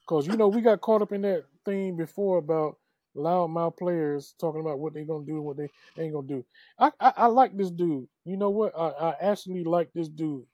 [0.00, 2.78] Because you know we got caught up in that thing before about
[3.16, 6.44] loudmouth players talking about what they're gonna do and what they ain't gonna do.
[6.78, 8.06] I, I, I like this dude.
[8.24, 8.72] You know what?
[8.78, 10.44] I, I actually like this dude,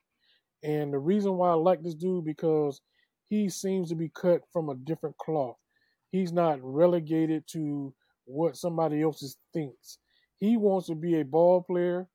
[0.63, 2.81] and the reason why I like this dude because
[3.29, 5.57] he seems to be cut from a different cloth.
[6.11, 7.95] He's not relegated to
[8.25, 9.99] what somebody else thinks.
[10.39, 12.07] He wants to be a ball player.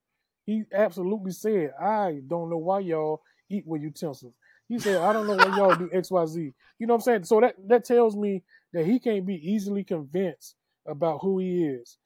[0.45, 4.33] He absolutely said, "I don't know why y'all eat with utensils."
[4.67, 7.01] He said, "I don't know why y'all do X, Y, Z." You know what I'm
[7.01, 7.23] saying?
[7.25, 10.55] So that that tells me that he can't be easily convinced
[10.87, 11.97] about who he is.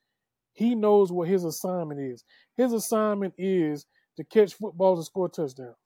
[0.52, 2.24] He knows what his assignment is.
[2.56, 5.76] His assignment is to catch footballs and score touchdowns.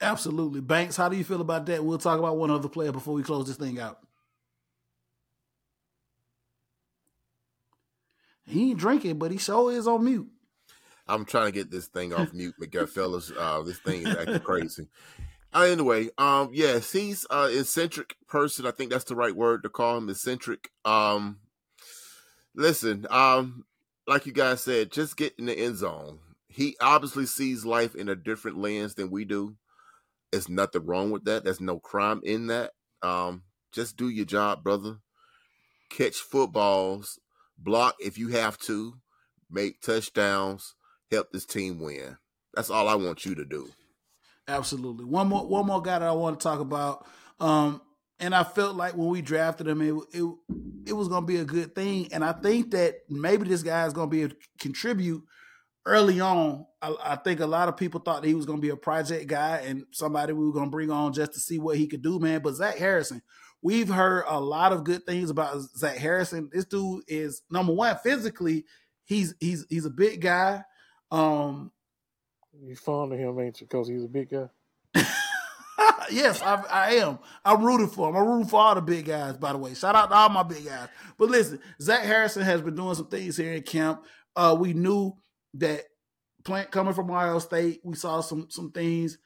[0.00, 0.60] Absolutely.
[0.60, 1.84] Banks, how do you feel about that?
[1.84, 3.98] We'll talk about one other player before we close this thing out.
[8.46, 10.28] He ain't drinking, but he sure is on mute.
[11.06, 14.40] I'm trying to get this thing off mute, but fellas, uh, this thing is acting
[14.40, 14.88] crazy.
[15.52, 18.66] Uh, anyway, um, yes, he's an eccentric person.
[18.66, 20.70] I think that's the right word to call him, eccentric.
[20.84, 21.38] Um,
[22.54, 23.64] listen, um,
[24.06, 26.18] like you guys said, just get in the end zone.
[26.48, 29.56] He obviously sees life in a different lens than we do.
[30.30, 31.44] There's nothing wrong with that.
[31.44, 32.72] There's no crime in that.
[33.02, 34.98] Um, just do your job, brother.
[35.88, 37.18] Catch footballs,
[37.56, 38.98] block if you have to,
[39.50, 40.74] make touchdowns,
[41.10, 42.18] help this team win.
[42.54, 43.70] That's all I want you to do.
[44.48, 45.04] Absolutely.
[45.04, 47.06] One more one more guy that I want to talk about.
[47.38, 47.82] Um,
[48.18, 50.34] and I felt like when we drafted him, it it,
[50.86, 52.08] it was going to be a good thing.
[52.12, 55.22] And I think that maybe this guy is going to be a contribute
[55.84, 56.66] early on.
[56.80, 58.76] I, I, think a lot of people thought that he was going to be a
[58.76, 61.86] project guy and somebody we were going to bring on just to see what he
[61.86, 62.40] could do, man.
[62.42, 63.22] But Zach Harrison,
[63.62, 66.50] we've heard a lot of good things about Zach Harrison.
[66.52, 68.64] This dude is number one physically.
[69.04, 70.62] He's he's he's a big guy.
[71.10, 71.72] Um,
[72.62, 73.66] you fond of him, ain't you?
[73.66, 74.48] Because he's a big guy.
[76.10, 77.18] yes, I, I, am.
[77.44, 78.16] I'm rooting for him.
[78.16, 79.74] I'm rooting for all the big guys, by the way.
[79.74, 80.88] Shout out to all my big guys.
[81.16, 84.04] But listen, Zach Harrison has been doing some things here in camp.
[84.34, 85.16] Uh, we knew
[85.54, 85.84] that
[86.44, 89.18] plant coming from Ohio State, we saw some some things.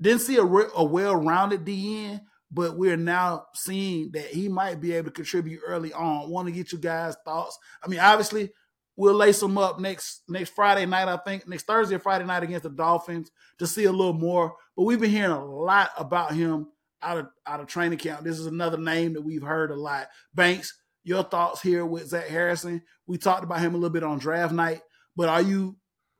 [0.00, 2.20] Didn't see a, re- a well-rounded DN,
[2.50, 6.28] but we're now seeing that he might be able to contribute early on.
[6.28, 7.58] Want to get you guys' thoughts?
[7.82, 8.50] I mean, obviously,
[8.96, 12.42] we'll lace them up next next Friday night, I think, next Thursday or Friday night
[12.42, 14.54] against the Dolphins to see a little more.
[14.76, 16.68] But we've been hearing a lot about him
[17.02, 18.24] out of out of training camp.
[18.24, 20.08] This is another name that we've heard a lot.
[20.34, 22.82] Banks, your thoughts here with Zach Harrison?
[23.06, 24.80] We talked about him a little bit on draft night,
[25.14, 25.76] but are you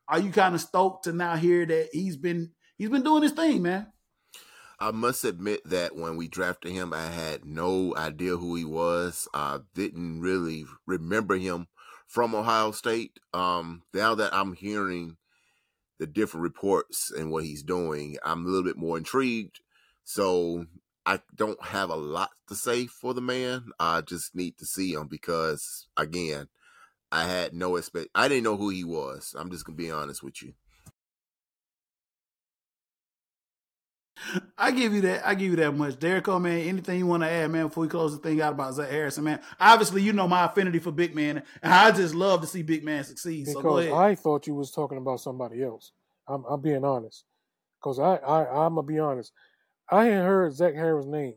[0.08, 3.32] are you kind of stoked to now hear that he's been he's been doing his
[3.32, 3.88] thing, man?
[4.78, 9.26] I must admit that when we drafted him, I had no idea who he was.
[9.32, 11.66] I didn't really remember him
[12.06, 13.18] from Ohio State.
[13.34, 15.16] Um, now that I'm hearing
[15.98, 19.60] the different reports and what he's doing, I'm a little bit more intrigued.
[20.04, 20.66] So
[21.04, 23.70] I don't have a lot to say for the man.
[23.78, 26.48] I just need to see him because again,
[27.10, 28.08] I had no expect.
[28.14, 29.34] I didn't know who he was.
[29.38, 30.54] I'm just gonna be honest with you.
[34.58, 35.26] I give you that.
[35.26, 35.98] I give you that much.
[35.98, 38.52] Derek, oh man, anything you want to add, man, before we close the thing out
[38.52, 39.40] about Zach Harrison, man.
[39.60, 42.84] Obviously, you know my affinity for big man, and I just love to see big
[42.84, 43.44] man succeed.
[43.44, 43.92] Because so go ahead.
[43.92, 45.92] I thought you was talking about somebody else.
[46.28, 47.24] I'm, I'm being honest.
[47.80, 49.32] Because I, I, I'm gonna be honest.
[49.90, 51.34] I ain't heard Zach Harris's name,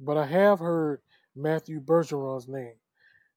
[0.00, 1.00] but I have heard
[1.34, 2.74] Matthew Bergeron's name,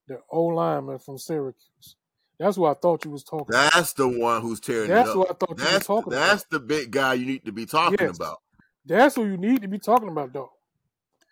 [0.08, 1.96] the old lineman from Syracuse.
[2.38, 3.48] That's what I thought you was talking.
[3.50, 4.12] That's about.
[4.12, 4.90] the one who's tearing.
[4.90, 6.50] That's what I thought that's, you was talking that's about.
[6.52, 8.18] the big guy you need to be talking yes.
[8.18, 8.42] about.
[8.86, 10.52] That's who you need to be talking about, though.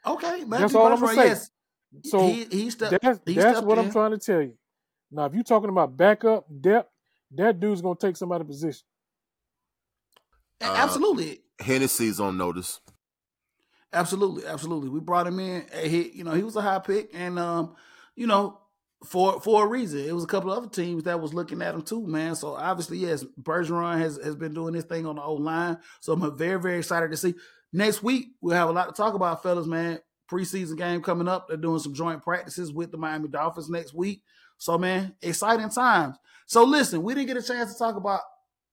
[0.06, 1.28] Okay, Matthew that's all I'm gonna say.
[1.28, 1.52] Yes.
[2.06, 3.86] So he, he that's, he that's what in.
[3.86, 4.54] I'm trying to tell you.
[5.12, 6.90] Now, if you're talking about backup depth,
[7.36, 8.86] that dude's gonna take somebody's position.
[10.60, 11.42] Uh, absolutely.
[11.60, 12.82] Hennessy's on notice.
[13.94, 14.90] Absolutely, absolutely.
[14.90, 15.66] We brought him in.
[15.84, 17.76] He, you know, he was a high pick, and um,
[18.16, 18.60] you know,
[19.06, 20.00] for for a reason.
[20.00, 22.36] It was a couple of other teams that was looking at him too, man.
[22.36, 25.78] So obviously, yes, Bergeron has has been doing this thing on the old line.
[26.00, 27.36] So I'm very very excited to see.
[27.72, 30.00] Next week we'll have a lot to talk about, fellas, man.
[30.32, 31.48] Preseason game coming up.
[31.48, 34.24] They're doing some joint practices with the Miami Dolphins next week.
[34.58, 36.16] So man, exciting times.
[36.46, 38.22] So listen, we didn't get a chance to talk about.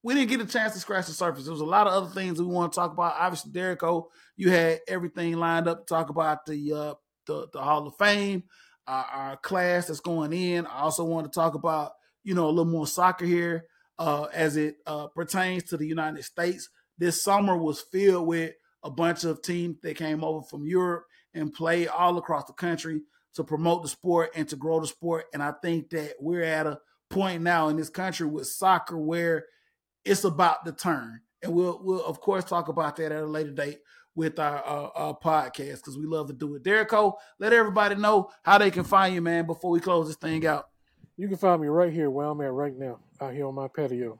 [0.03, 1.45] We didn't get a chance to scratch the surface.
[1.45, 3.16] There was a lot of other things we want to talk about.
[3.18, 6.95] Obviously, Derek O, you had everything lined up to talk about the uh,
[7.26, 8.45] the, the Hall of Fame
[8.91, 10.66] our, our class that's going in.
[10.66, 11.93] I also want to talk about,
[12.24, 13.66] you know, a little more soccer here
[13.99, 16.68] uh, as it uh, pertains to the United States.
[16.99, 21.53] This summer was filled with a bunch of teams that came over from Europe and
[21.53, 23.03] played all across the country
[23.34, 25.26] to promote the sport and to grow the sport.
[25.32, 26.80] And I think that we're at a
[27.11, 29.47] point now in this country with soccer where
[30.05, 31.20] it's about the turn.
[31.43, 33.78] And we'll we'll of course talk about that at a later date
[34.14, 36.62] with our, our, our podcast because we love to do it.
[36.62, 36.92] Derek
[37.38, 40.68] let everybody know how they can find you, man, before we close this thing out.
[41.16, 43.68] You can find me right here where I'm at right now, out here on my
[43.68, 44.18] patio.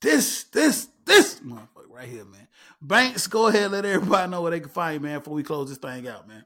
[0.00, 2.48] This, this, this motherfucker right here, man.
[2.80, 5.68] Banks, go ahead, let everybody know where they can find you, man, before we close
[5.68, 6.44] this thing out, man.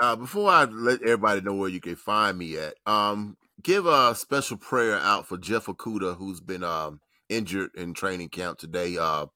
[0.00, 4.14] Uh, before I let everybody know where you can find me at, um, give a
[4.14, 8.96] special prayer out for Jeff Okudah, who's been um, injured in training camp today.
[8.98, 9.26] Uh,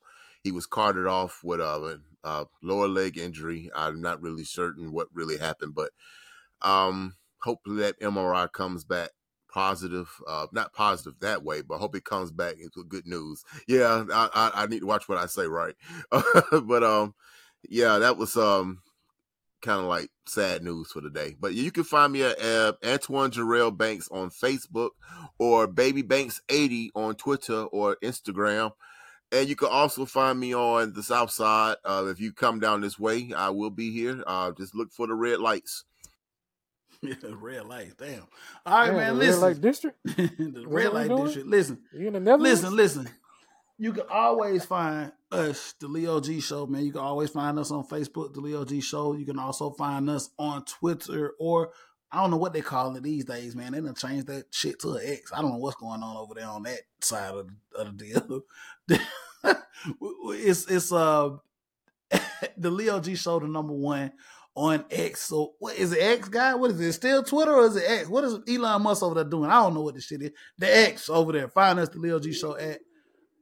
[0.43, 3.70] he was carted off with a, a, lower leg injury.
[3.74, 5.91] I'm not really certain what really happened, but
[6.62, 9.11] um, hopefully that MRI comes back
[9.53, 10.09] positive.
[10.26, 13.45] Uh, not positive that way, but hope it comes back into good news.
[13.66, 15.74] Yeah, I, I, I need to watch what I say, right?
[16.11, 17.14] but um,
[17.68, 18.82] yeah, that was um
[19.61, 21.37] kind of like sad news for the day.
[21.39, 24.91] But you can find me at uh, Antoine Jarrell Banks on Facebook
[25.39, 28.73] or Baby Banks 80 on Twitter or Instagram.
[29.33, 31.77] And you can also find me on the South Side.
[31.85, 34.23] Uh, if you come down this way, I will be here.
[34.27, 35.85] Uh, just look for the red lights.
[37.03, 37.95] Yeah, red light.
[37.97, 38.25] Damn.
[38.67, 39.13] All right, man.
[39.13, 39.41] Red listen.
[39.41, 39.97] light district.
[40.05, 41.49] the red light district.
[41.49, 41.79] Listen.
[41.95, 42.63] You in the Netherlands?
[42.63, 43.09] Listen, listen
[43.81, 46.85] you can always find us, the Leo G Show, man.
[46.85, 49.14] You can always find us on Facebook, the Leo G Show.
[49.14, 51.70] You can also find us on Twitter or
[52.12, 53.72] I don't know what they call it these days, man.
[53.72, 55.33] They done changed that shit to an X.
[55.33, 58.05] I don't know what's going on over there on that side of the, of the
[58.05, 59.55] deal.
[60.35, 61.31] it's it's uh
[62.59, 64.12] the Leo G Show, the number one
[64.55, 65.23] on X.
[65.23, 66.02] So what is it?
[66.02, 66.55] X guy?
[66.55, 66.93] What is it?
[66.93, 68.11] Still Twitter or is it X?
[68.11, 69.48] What is Elon Musk over there doing?
[69.48, 70.32] I don't know what this shit is.
[70.59, 71.48] The X over there.
[71.48, 72.81] Find us the Leo G Show at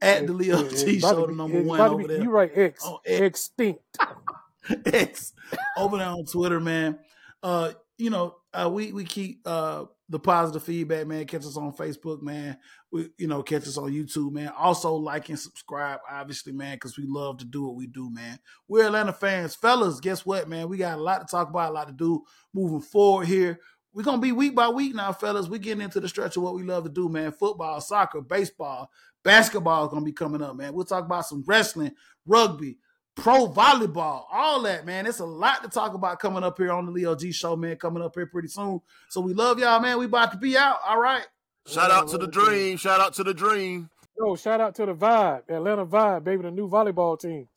[0.00, 2.22] at the Leo G Show, the number one over be, there.
[2.22, 3.20] You right, X, oh, X.
[3.20, 3.98] extinct,
[4.86, 5.32] X
[5.76, 6.98] over there on Twitter, man.
[7.42, 11.26] Uh, you know, uh, we we keep uh the positive feedback, man.
[11.26, 12.56] Catch us on Facebook, man.
[12.90, 14.50] We, you know, catch us on YouTube, man.
[14.56, 18.38] Also, like and subscribe, obviously, man, because we love to do what we do, man.
[18.68, 20.00] We're Atlanta fans, fellas.
[20.00, 20.68] Guess what, man?
[20.68, 22.22] We got a lot to talk about, a lot to do
[22.54, 23.60] moving forward here.
[23.98, 25.48] We're gonna be week by week now, fellas.
[25.48, 27.32] We're getting into the stretch of what we love to do, man.
[27.32, 28.92] Football, soccer, baseball,
[29.24, 30.72] Basketball is gonna be coming up, man.
[30.72, 31.90] We'll talk about some wrestling,
[32.24, 32.78] rugby,
[33.16, 35.04] pro volleyball, all that, man.
[35.04, 37.74] It's a lot to talk about coming up here on the Leo G Show, man.
[37.74, 38.80] Coming up here pretty soon.
[39.08, 39.98] So we love y'all, man.
[39.98, 40.76] We about to be out.
[40.86, 41.26] All right.
[41.66, 42.76] Shout out to the dream.
[42.76, 43.90] Shout out to the dream.
[44.16, 47.48] Yo, shout out to the vibe, Atlanta vibe, baby, the new volleyball team.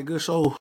[0.00, 0.56] All right, good show.